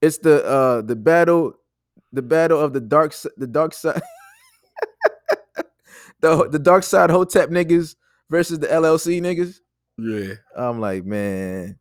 [0.00, 1.54] it's the uh the battle,
[2.12, 4.02] the battle of the dark the dark side,
[6.20, 7.94] the the dark side Hotep niggas
[8.30, 9.60] versus the LLC niggas.
[9.98, 10.34] yeah.
[10.56, 11.78] I'm like, man,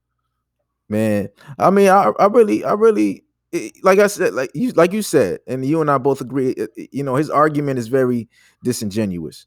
[0.88, 1.30] man.
[1.58, 5.02] I mean, I I really I really it- like I said, like you like you
[5.02, 6.50] said, and you and I both agree.
[6.52, 8.30] it- You know, his argument is very
[8.64, 9.46] disingenuous.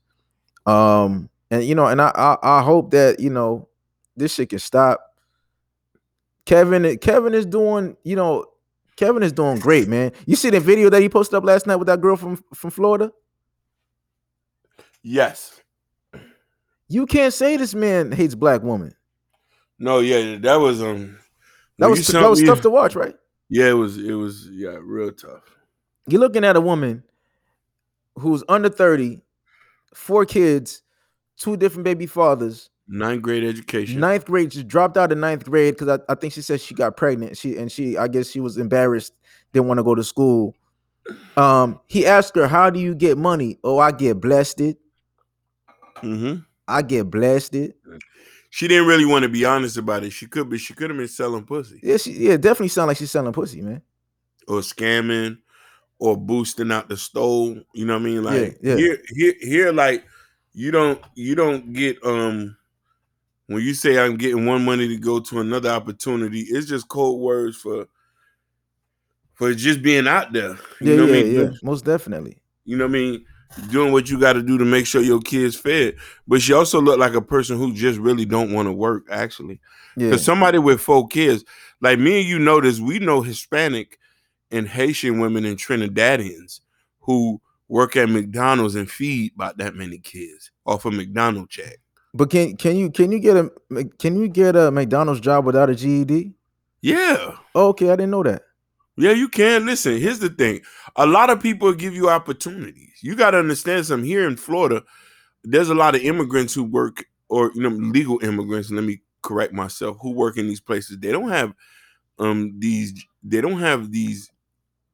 [0.66, 3.68] Um, and you know, and I I, I hope that you know
[4.16, 5.00] this shit can stop.
[6.46, 8.44] Kevin, Kevin is doing, you know,
[8.96, 10.12] Kevin is doing great, man.
[10.26, 12.70] You see the video that he posted up last night with that girl from from
[12.70, 13.11] Florida?
[15.02, 15.61] Yes.
[16.88, 18.94] You can't say this man hates black women.
[19.78, 19.98] No.
[20.00, 20.36] Yeah.
[20.38, 21.18] That was um.
[21.78, 23.14] That was that was tough to watch, right?
[23.55, 23.70] Yeah.
[23.70, 23.96] It was.
[23.98, 24.48] It was.
[24.50, 24.76] Yeah.
[24.80, 25.42] Real tough.
[26.09, 27.02] You're looking at a woman
[28.18, 29.22] who's under 30,
[29.94, 30.82] four kids,
[31.38, 34.00] two different baby fathers, Ninth grade education.
[34.00, 36.74] ninth grade, just dropped out of ninth grade because I, I think she said she
[36.74, 37.36] got pregnant.
[37.38, 39.14] She and she, I guess she was embarrassed,
[39.52, 40.55] didn't want to go to school.
[41.36, 43.59] Um, he asked her, How do you get money?
[43.64, 44.78] Oh, I get blessed it.
[46.00, 46.34] hmm
[46.68, 47.76] I get blessed it.
[48.55, 50.12] She didn't really want to be honest about it.
[50.12, 50.59] She could be.
[50.59, 53.61] She could have been selling pussy Yeah, she yeah, definitely sound like she's selling pussy,
[53.61, 53.82] man.
[54.46, 55.38] or scamming
[55.98, 57.59] or boosting out the stove.
[57.72, 58.22] You know what I mean?
[58.22, 58.76] Like yeah.
[58.76, 59.72] here, here, here.
[59.72, 60.05] Like
[60.52, 62.57] you don't, you don't get um.
[63.48, 67.18] When you say I'm getting one money to go to another opportunity, it's just code
[67.18, 67.88] words for
[69.34, 70.57] for just being out there.
[70.80, 71.32] You Yeah, know yeah, what I mean?
[71.34, 71.50] yeah.
[71.64, 72.38] Most definitely.
[72.64, 73.24] You know what I mean?
[73.70, 75.96] Doing what you got to do to make sure your kids fed.
[76.26, 79.61] But she also looked like a person who just really don't want to work, actually.
[79.96, 80.11] Yeah.
[80.11, 81.44] Because somebody with four kids,
[81.80, 83.98] like me and you know this, we know Hispanic
[84.50, 86.61] and Haitian women and Trinidadians
[87.00, 91.78] who work at McDonald's and feed about that many kids off a McDonald's check.
[92.12, 93.50] But can can you can you get a
[93.98, 96.32] can you get a McDonald's job without a GED?
[96.80, 97.36] Yeah.
[97.55, 98.42] Oh, okay, I didn't know that.
[98.97, 99.66] Yeah, you can.
[99.66, 100.61] Listen, here's the thing.
[100.97, 102.92] A lot of people give you opportunities.
[103.03, 104.09] You got to understand something.
[104.09, 104.84] Here in Florida,
[105.42, 108.70] there's a lot of immigrants who work, or you know, legal immigrants.
[108.70, 109.97] Let me correct myself.
[110.01, 110.99] Who work in these places?
[110.99, 111.55] They don't have
[112.18, 113.05] um these.
[113.22, 114.30] They don't have these.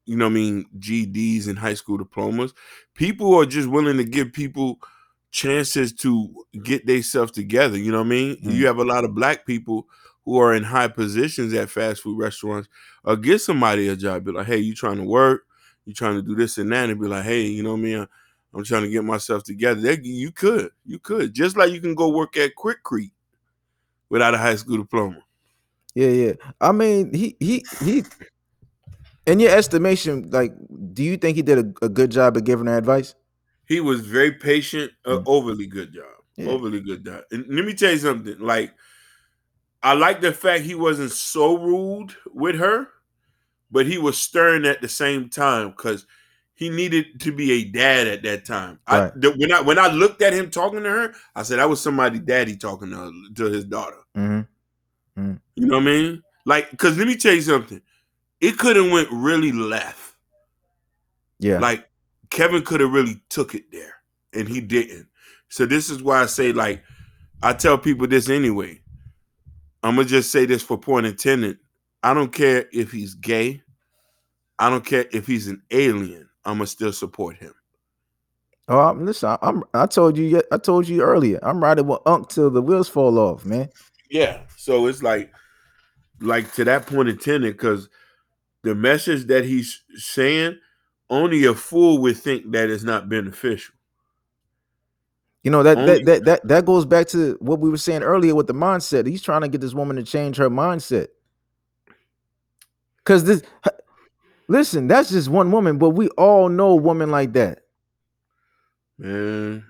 [0.07, 2.53] You know, what I mean, GEDs and high school diplomas.
[2.95, 4.81] People are just willing to give people
[5.31, 7.79] chances to get themselves together.
[7.79, 8.37] You know what I mean?
[8.37, 8.53] Mm.
[8.55, 9.87] You have a lot of black people
[10.31, 12.69] who are in high positions at fast food restaurants
[13.03, 14.25] or get somebody a job.
[14.25, 15.43] Be like, hey, you trying to work?
[15.87, 16.89] You trying to do this and that?
[16.89, 18.07] And be like, hey, you know what I mean?
[18.55, 19.81] I'm trying to get myself together.
[19.81, 23.11] They, you could, you could, just like you can go work at Quick Creek
[24.09, 25.19] without a high school diploma.
[25.97, 26.33] Yeah, yeah.
[26.61, 28.05] I mean, he he he.
[29.27, 30.53] In your estimation, like,
[30.93, 33.17] do you think he did a, a good job of giving her advice?
[33.67, 36.51] He was very patient, uh, overly good job, Yeah.
[36.51, 37.23] overly good job.
[37.33, 38.39] And let me tell you something.
[38.39, 38.73] Like,
[39.83, 42.89] I like the fact he wasn't so rude with her,
[43.71, 46.07] but he was stern at the same time because
[46.55, 48.79] he needed to be a dad at that time.
[48.87, 49.13] I, Right.
[49.21, 51.81] the, when I when I looked at him talking to her, I said that was
[51.81, 53.97] somebody daddy talking to, to his daughter.
[54.17, 55.33] Mm-hmm.
[55.55, 56.23] You know what I mean?
[56.45, 57.81] Like, because let me tell you something.
[58.41, 60.15] It could have went really left.
[61.39, 61.59] Yeah.
[61.59, 61.89] Like
[62.31, 63.95] Kevin could have really took it there,
[64.35, 65.07] and he didn't.
[65.49, 66.83] So this is why I say, like,
[67.43, 68.81] I tell people this anyway.
[69.83, 71.59] I'm gonna just say this for point intended.
[72.03, 73.63] I don't care if he's gay.
[74.59, 76.29] I don't care if he's an alien.
[76.45, 77.55] I'm gonna still support him.
[78.69, 79.65] oh, I'm, listen, I'm.
[79.75, 80.43] I told you.
[80.53, 81.39] I told you earlier.
[81.43, 83.69] I'm riding with Unc till the wheels fall off, man.
[84.11, 84.41] Yeah.
[84.57, 85.33] So it's like,
[86.21, 87.89] like to that point intended, because
[88.63, 90.59] the message that he's saying,
[91.09, 93.75] only a fool would think that it's not beneficial.
[95.43, 98.35] You know that that, that that that goes back to what we were saying earlier
[98.35, 99.07] with the mindset.
[99.07, 101.09] He's trying to get this woman to change her mindset.
[103.05, 103.43] Cause this,
[104.49, 107.61] listen, that's just one woman, but we all know a woman like that,
[108.99, 109.65] Man.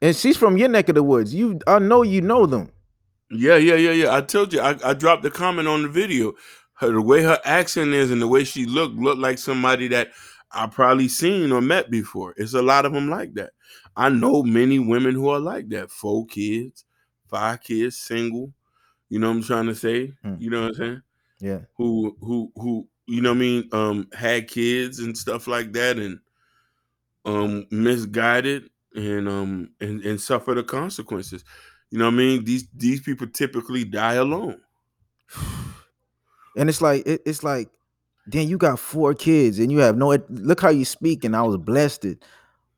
[0.00, 1.34] and she's from your neck of the woods.
[1.34, 2.72] You, I know you know them.
[3.30, 4.16] Yeah, yeah, yeah, yeah.
[4.16, 6.32] I told you, I, I dropped a comment on the video.
[6.74, 10.12] Her the way her accent is and the way she looked looked like somebody that
[10.50, 12.34] I probably seen or met before.
[12.38, 13.50] It's a lot of them like that.
[13.96, 15.90] I know many women who are like that.
[15.90, 16.84] Four kids,
[17.28, 18.52] five kids, single.
[19.08, 20.12] You know what I'm trying to say?
[20.22, 20.36] Hmm.
[20.38, 21.02] You know what I'm saying?
[21.40, 23.68] Yeah, Who who who you know what I mean?
[23.72, 26.20] Um, had kids and stuff like that, and
[27.24, 31.44] um, misguided and um and and suffer the consequences.
[31.90, 32.44] You know what I mean?
[32.44, 34.60] These these people typically die alone.
[36.56, 37.68] and it's like it, it's like,
[38.26, 40.16] then you got four kids, and you have no.
[40.28, 42.04] Look how you speak, and I was blessed.
[42.04, 42.24] It.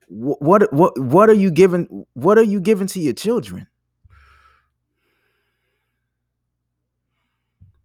[0.08, 2.06] Wh- What what what are you giving?
[2.14, 3.66] What are you giving to your children?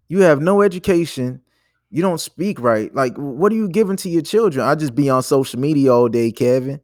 [0.08, 1.42] You have no education.
[1.92, 2.94] You don't speak right.
[2.94, 4.66] Like, what are you giving to your children?
[4.66, 6.82] I just be on social media all day, Kevin.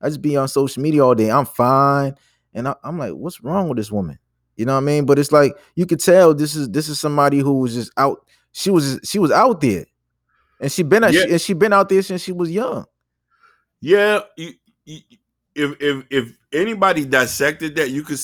[0.00, 1.30] I just be on social media all day.
[1.30, 2.14] I'm fine,
[2.54, 4.18] and I, I'm like, what's wrong with this woman?
[4.56, 5.06] You know what I mean?
[5.06, 8.26] But it's like you could tell this is this is somebody who was just out.
[8.52, 9.86] She was she was out there,
[10.60, 11.22] and she been out- Yeah.
[11.26, 12.84] she, and she been out there since she was young.
[13.80, 14.52] Yeah, you,
[15.54, 18.20] if if if anybody dissected that, you could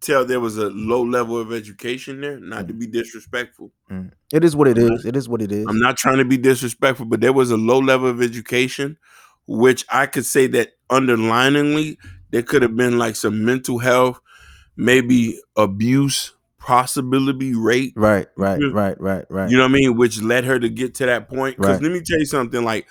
[0.00, 2.38] tell there was a low level of education there.
[2.38, 3.70] Not to be disrespectful.
[3.90, 4.12] Mm.
[4.32, 5.04] It is what it is.
[5.04, 5.66] It is what it is.
[5.68, 8.98] I'm not trying to be disrespectful, but there was a low level of education,
[9.46, 11.96] which I could say that underliningly
[12.30, 14.20] there could have been like some mental health,
[14.76, 17.92] maybe abuse, possibility rate.
[17.96, 18.72] Right, right, hmm.
[18.72, 19.50] right, right, right.
[19.50, 19.96] You know what I mean?
[19.96, 21.56] Which led her to get to that point.
[21.56, 21.82] Because Right.
[21.82, 22.86] let me tell you something, like,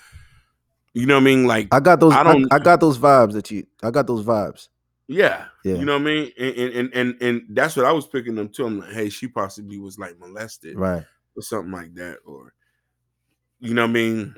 [0.94, 1.46] you know what I mean?
[1.46, 2.12] Like, I got those.
[2.12, 3.66] I I, don't- I got those vibes that you.
[3.82, 4.68] I got those vibes.
[5.08, 5.74] yeah, Yeah.
[5.74, 6.32] you know what I mean?
[6.38, 8.66] And and, and and that's what I was picking them to.
[8.66, 11.04] I'm like, hey, she possibly was like molested Right.
[11.36, 12.52] or something like that, or
[13.60, 14.34] you know what I mean?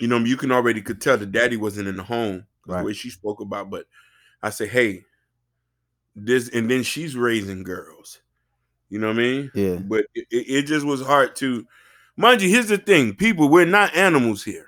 [0.00, 2.78] You know, you can already could tell the daddy wasn't in the home, Right.
[2.80, 3.86] the way she spoke about, but
[4.42, 5.04] I say, hey,
[6.14, 8.20] this, and then she's raising girls.
[8.90, 9.50] You know what I mean?
[9.54, 9.76] Yeah.
[9.76, 11.66] But it it just was hard to,
[12.16, 12.48] mind you.
[12.48, 14.67] Here's the thing, people, we're not animals here.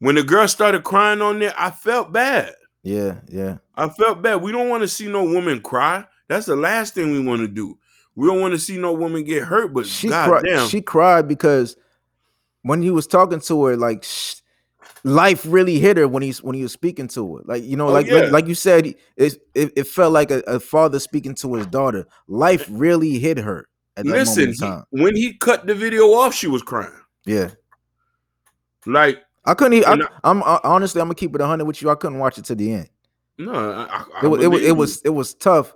[0.00, 2.52] When the girl started crying on there, I felt bad.
[2.82, 3.20] Yeah.
[3.28, 3.58] Yeah.
[3.76, 4.36] I felt bad.
[4.42, 6.04] We don't want to see no woman cry.
[6.28, 7.78] That's the last thing we want to do.
[8.14, 9.72] We don't want to see no woman get hurt.
[9.74, 10.68] But She God cried.
[10.68, 11.76] She cried because
[12.62, 14.36] when he was talking to her, like sh-
[15.04, 17.42] life really hit her when he's when he was speaking to her.
[17.44, 18.14] Like you know, Oh, like, yeah.
[18.22, 18.96] like like you said, it
[19.54, 22.06] it, it felt like a, a father speaking to his daughter.
[22.26, 26.46] Life really hit her at that Listen, he- when he cut the video off, she
[26.48, 26.92] was crying.
[27.24, 27.50] Yeah,
[28.86, 29.78] Like, I couldn't.
[29.78, 31.90] Even, I, I'm I, honestly, I'm gonna keep it hundred with you.
[31.90, 32.90] I couldn't watch it to the end.
[33.38, 35.74] no, I, I, It, it, wa- believe it was it was tough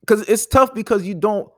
[0.00, 1.48] because it's tough because you don't.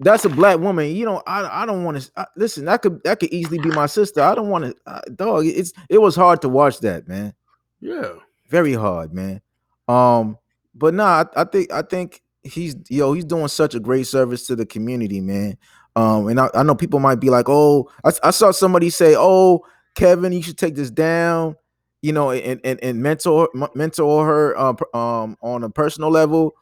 [0.00, 0.94] That's a black woman.
[0.94, 2.66] You know, I I don't want to listen.
[2.66, 4.20] That could that could easily be my sister.
[4.20, 5.46] I don't want to, uh, dog.
[5.46, 7.32] It's it was hard to watch that, man.
[7.80, 8.12] yeah.
[8.48, 9.40] Very hard, man.
[9.88, 10.38] Um,
[10.74, 14.46] but nah, I, I think I think he's yo he's doing such a great service
[14.48, 15.56] to the community, man.
[15.96, 19.14] Um, and I, I know people might be like, oh, I, I saw somebody say,
[19.16, 19.64] oh,
[19.96, 21.56] Kevin, you should take this down,
[22.02, 26.54] you know, and and, and mentor mentor her um, um on a personal level.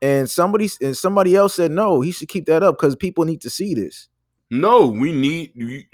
[0.00, 3.40] And somebody and somebody else said no, he should keep that up because people need
[3.40, 4.08] to see this.
[4.50, 5.52] No, we need.
[5.56, 5.88] We,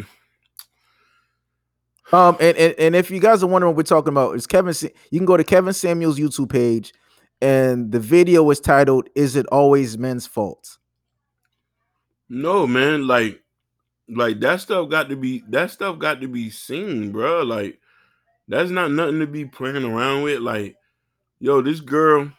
[2.12, 4.74] Um, and, and and if you guys are wondering what we're talking about, it's Kevin.
[5.10, 6.92] You can go to Kevin Samuels' YouTube page,
[7.40, 10.78] and the video is titled "Is It Always Men's Fault?"
[12.28, 13.06] no, man.
[13.06, 13.42] Like,
[14.08, 15.42] like that stuff got to be.
[15.48, 17.42] That stuff got to be seen, bro.
[17.42, 17.78] Like,
[18.48, 20.40] that's not nothing to be playing around with.
[20.40, 20.76] Like,
[21.38, 22.30] yo, this girl,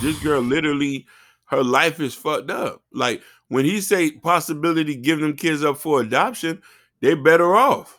[0.00, 1.06] this girl, literally,
[1.46, 2.82] her life is fucked up.
[2.92, 6.62] Like, when he say possibility give them kids up for adoption,
[7.00, 7.98] they better off.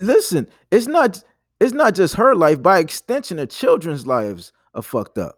[0.00, 1.22] Listen, it's not
[1.60, 2.62] it's not just her life.
[2.62, 5.36] By extension, the children's lives are fucked up.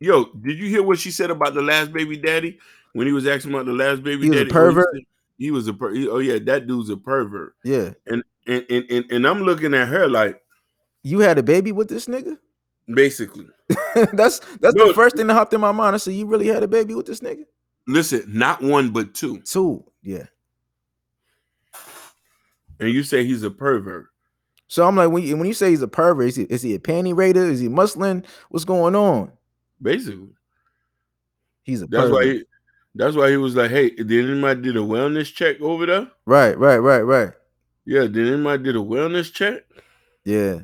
[0.00, 2.58] Yo, did you hear what she said about the last baby daddy
[2.92, 4.50] when he was asking about the last baby He daddy?
[4.50, 4.86] Pervert?
[5.38, 7.54] He was a per- oh yeah, that dude's a pervert.
[7.64, 10.42] Yeah, And and and and, and I'm looking at her like
[11.02, 12.36] you had a baby with this nigga.
[12.92, 13.46] basically,
[14.12, 14.88] that's that's No.
[14.88, 15.94] the first thing that hopped in my mind.
[15.94, 17.44] I said, "You really had a baby with this nigga?"
[17.86, 19.40] listen, not one but two.
[19.42, 20.26] Two, yeah.
[22.80, 24.06] And you say he's a pervert.
[24.68, 26.74] So I'm like, when you, when you say he's a pervert, is he, is he
[26.74, 27.42] a panty raider?
[27.44, 28.22] Is he Muslim?
[28.50, 29.32] What's going on?
[29.80, 30.28] Basically,
[31.62, 32.12] He's a that's pervert.
[32.14, 32.24] why.
[32.24, 32.44] He,
[32.94, 36.10] that's why he was like, "Hey, did anybody did a wellness check over there?
[36.26, 37.32] right, right, right, right.
[37.84, 39.62] Yeah, did anybody did a wellness check?
[40.24, 40.60] Yeah,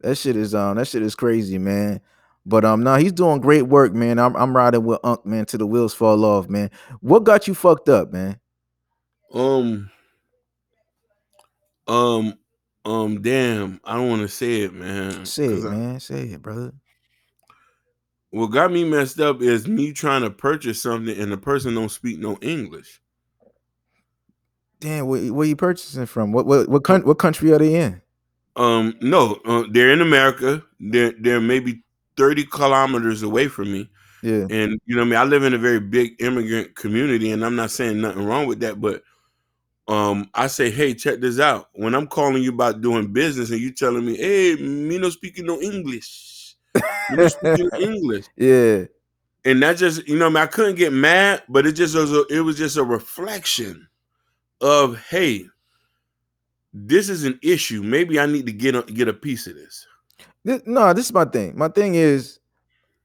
[0.00, 2.00] that shit is um that shit is crazy, man.
[2.46, 4.18] But um, now he's doing great work, man.
[4.18, 6.70] I'm I'm riding with Unc, man, till the wheels fall off, man.
[7.00, 8.38] What got you fucked up, man?
[9.32, 9.90] Um,
[11.88, 12.34] um,
[12.84, 13.22] um.
[13.22, 15.24] Damn, I don't want to say it, man.
[15.24, 16.00] Say it, man.
[16.00, 16.72] Say it, brother.
[18.34, 21.88] What got me messed up is me trying to purchase something and the person don't
[21.88, 23.00] speak no English.
[24.80, 26.32] Damn, where, where you purchasing from?
[26.32, 28.02] What what what, coun- what country are they in?
[28.56, 30.64] Um, no, uh, they're in America.
[30.80, 31.84] They're they're maybe
[32.16, 33.88] thirty kilometers away from me,
[34.22, 35.18] Yeah, and you know what I mean.
[35.20, 38.58] I live in a very big immigrant community, and I'm not saying nothing wrong with
[38.60, 39.02] that, but
[39.86, 41.68] um, I say, hey, check this out.
[41.74, 45.46] When I'm calling you about doing business, and you telling me, hey, me no speaking
[45.46, 46.33] no English,
[47.12, 48.26] no speaking English.
[48.36, 48.84] yeah,
[49.44, 52.12] and that just you know I, mean, I couldn't get mad but it just was
[52.12, 53.86] a, it was just a reflection
[54.60, 55.44] of hey
[56.72, 59.86] this is an issue maybe i need to get a, get a piece of this
[60.44, 61.56] This, no, this is my thing.
[61.56, 62.38] My thing is,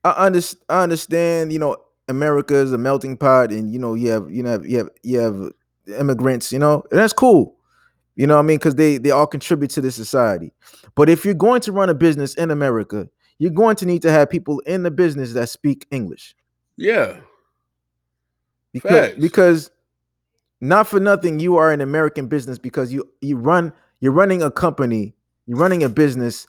[0.04, 1.54] I, under, I understand.
[1.54, 4.78] You know, America is a melting pot, and you know, you have you know you
[4.80, 5.52] have you have
[6.00, 6.52] immigrants.
[6.52, 7.56] You know, and that's cool.
[8.16, 8.58] You know what I mean?
[8.58, 10.52] Because they they all contribute to the society.
[10.96, 13.08] But if you're going to run a business in America,
[13.40, 16.36] you're going to need to have people in the business that speak English.
[16.78, 17.18] yeah
[18.74, 19.20] Because Facts.
[19.20, 19.72] because
[20.62, 24.52] not for nothing, you are an American business because you you run you're running a
[24.52, 25.16] company,
[25.46, 26.48] you're running a business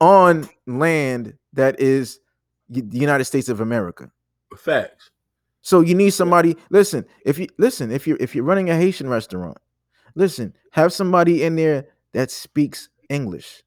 [0.00, 2.20] on land that is
[2.68, 4.10] the United States of America.
[4.56, 5.10] facts
[5.62, 6.56] So you need somebody.
[6.70, 9.58] Listen, if you listen, if you if you're running a Haitian restaurant,
[10.14, 13.63] listen, have somebody in there that speaks English.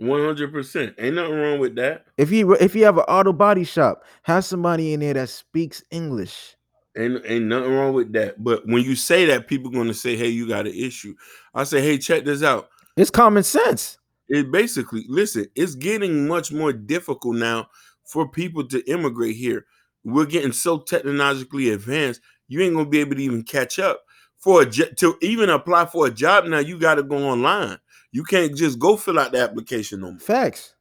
[0.00, 2.06] 100% ain't nothing wrong with that.
[2.16, 5.82] If you if you have an auto body shop, have somebody in there that speaks
[5.90, 6.56] English.
[6.96, 8.42] ain't, ain't nothing wrong with that.
[8.42, 11.14] But when you say that people gonna say hey you got an issue.
[11.54, 12.68] I say hey check this out.
[12.96, 13.98] It's common sense.
[14.28, 17.68] it basically listen it's getting much more difficult now
[18.04, 19.64] for people to immigrate here.
[20.02, 24.00] We're getting so technologically advanced you ain't gonna be able to even catch up
[24.38, 27.78] for a to even apply for a job now you got to go online
[28.14, 30.74] you can't just go fill out the application no more Facts.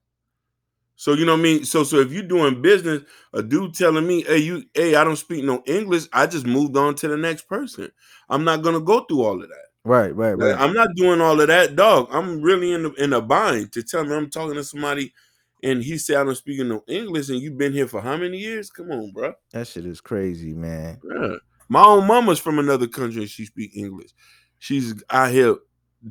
[0.96, 3.02] so you know what i mean so so if you're doing business
[3.34, 6.78] a dude telling me hey you hey i don't speak no english i just moved
[6.78, 7.92] on to the next person
[8.30, 10.56] i'm not gonna go through all of that Right, right, right.
[10.58, 12.08] I'm not doing all of that, dog.
[12.10, 15.14] I'm really in the, in a bind to tell me I'm talking to somebody
[15.62, 18.38] and he said I don't speak no English and you've been here for how many
[18.38, 18.70] years?
[18.70, 19.34] Come on, bro.
[19.52, 21.02] That shit is crazy, man.
[21.04, 21.36] Yeah.
[21.68, 24.12] My own mama's from another country and she speak English.
[24.60, 25.58] she's out here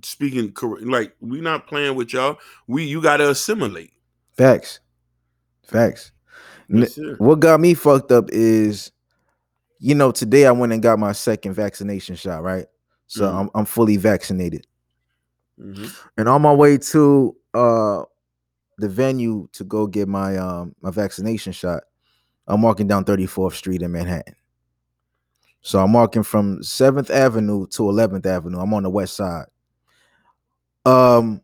[0.03, 0.87] speaking correct.
[0.87, 2.39] Like we not playing with y'all.
[2.67, 3.93] We you gotta assimilate.
[4.37, 4.81] Facts.
[5.65, 6.13] Facts.
[6.69, 7.21] It.
[7.21, 8.93] What got me fucked up is,
[9.79, 12.67] you know, today I went and got my second vaccination shot, right?
[13.07, 13.41] So Mhm.
[13.41, 14.67] I'm I'm fully vaccinated.
[15.61, 15.93] Mhm.
[16.17, 18.03] And on my way to uh
[18.79, 21.83] the venue to go get my um my vaccination shot,
[22.47, 24.35] I'm walking down 34th Street in Manhattan.
[25.61, 28.59] So I'm walking from 7th Avenue to 11th Avenue.
[28.59, 29.47] I'm on the west side.
[30.85, 31.43] Um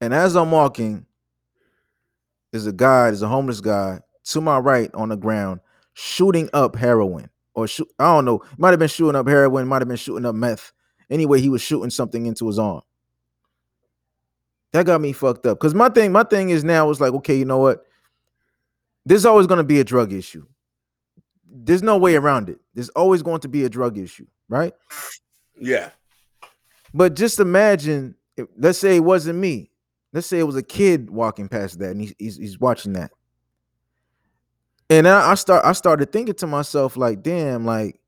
[0.00, 1.06] and as I'm walking,
[2.52, 5.60] there's a guy, there's a homeless guy to my right on the ground
[5.94, 9.82] shooting up heroin or shoot I don't know, might have been shooting up heroin, might
[9.82, 10.72] have been shooting up meth.
[11.08, 12.82] Anyway, he was shooting something into his arm.
[14.72, 15.58] That got me fucked up.
[15.58, 17.84] Cause my thing, my thing is now is like, okay, you know what?
[19.04, 20.46] There's always gonna be a drug issue.
[21.52, 22.60] There's no way around it.
[22.74, 24.72] There's always going to be a drug issue, right?
[25.60, 25.90] Yeah.
[26.94, 29.70] But just imagine, if, let's say it wasn't me.
[30.12, 33.12] Let's say it was a kid walking past that, and he's he's, he's watching that.
[34.88, 38.00] And I, I start I started thinking to myself, like, damn, like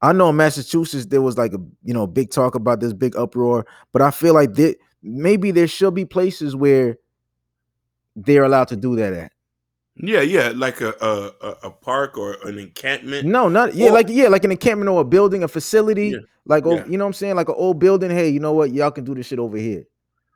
[0.00, 3.16] I know in Massachusetts there was like a you know big talk about this big
[3.16, 6.96] uproar, but I feel like that maybe there should be places where
[8.16, 9.32] they're allowed to do that at.
[9.96, 13.26] Yeah, yeah, like a a, a, park or an encampment.
[13.28, 16.18] No, not yeah, Or- like yeah, like an encampment or a building, a facility, Yeah,
[16.46, 16.86] like oh, yeah.
[16.86, 18.10] you know what I'm saying, like an old building.
[18.10, 18.72] Hey, you know what?
[18.72, 19.84] Y'all can do this shit over here.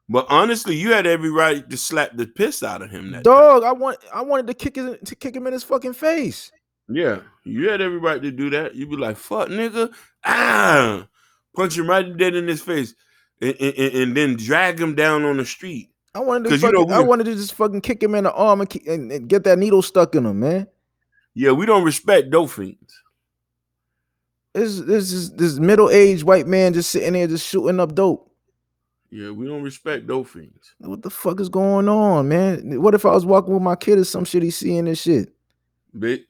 [0.09, 3.11] But honestly, you had every right to slap the piss out of him.
[3.11, 3.35] That time.
[3.35, 6.53] Dog, I want I wanted to kick his to kick him in his fucking face.
[6.89, 8.75] Yeah, you had every right to do that.
[8.77, 9.93] You'd be like, "Fuck, nigga!"
[10.25, 11.07] Ah,
[11.55, 12.95] punch him right dead in his face,
[13.43, 15.91] and, and- and then drag him down on the street.
[16.15, 18.33] I wanted to 'Cause you know I wanted to just fucking kick him in the
[18.33, 20.67] arm and, and, and get that needle stuck in him, man.
[21.35, 23.03] Yeah, we don't respect dope fiends.
[24.55, 28.25] This this is this middle aged white man just sitting there just shooting up dope.
[29.11, 30.75] Yeah, we don't respect dope fiends.
[30.79, 32.81] What the fuck is going on, man?
[32.83, 34.43] What if I was walking with my kid or some shit?
[34.43, 35.33] He's seeing this shit.
[35.97, 36.25] Bitch,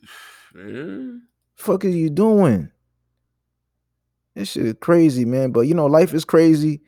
[0.54, 1.18] yeah.
[1.56, 2.70] Fuck are you doing?
[4.34, 5.50] This shit is crazy, man.
[5.50, 6.82] But you know, life is crazy.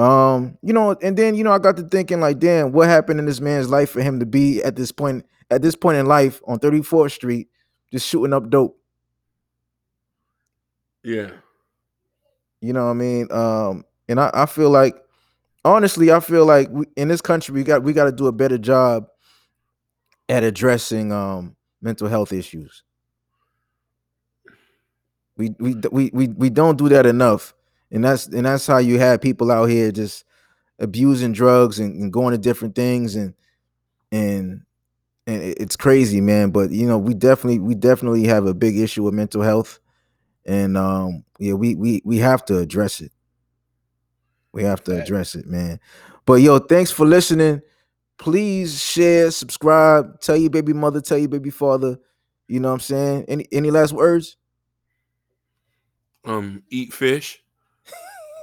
[0.00, 3.20] Um, you know, and then you know, I got to thinking like, damn, what happened
[3.20, 6.06] in this man's life for him to be at this point, at this point in
[6.06, 7.48] life on 34th Street,
[7.92, 8.78] just shooting up dope.
[11.04, 11.30] yeah.
[12.62, 13.28] You know what I mean?
[13.30, 14.96] Um, and I, I feel like
[15.64, 18.32] honestly, I feel like we, in this country we got we got to do a
[18.32, 19.06] better job
[20.28, 22.84] at addressing um mental health issues.
[25.36, 27.54] We we we we we don't do that enough,
[27.90, 30.24] and that's and that's how you have people out here just
[30.78, 33.34] abusing drugs and, and going to different things and
[34.12, 34.62] and
[35.26, 36.50] and it's crazy, man.
[36.50, 39.78] But you know, we definitely we definitely have a big issue with mental health,
[40.44, 43.12] and um yeah, we we we have to address it.
[44.52, 45.78] We have to address it, man.
[46.26, 47.62] But yo, thanks for listening.
[48.18, 51.98] Please share, subscribe, tell your baby mother, tell your baby father.
[52.48, 53.24] You know what I'm saying?
[53.28, 54.36] Any any last words?
[56.24, 57.42] Um, eat fish.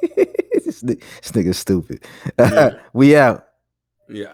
[0.16, 2.04] this, this nigga's stupid.
[2.40, 2.80] Yeah.
[2.94, 3.46] we out.
[4.10, 4.34] Yeah.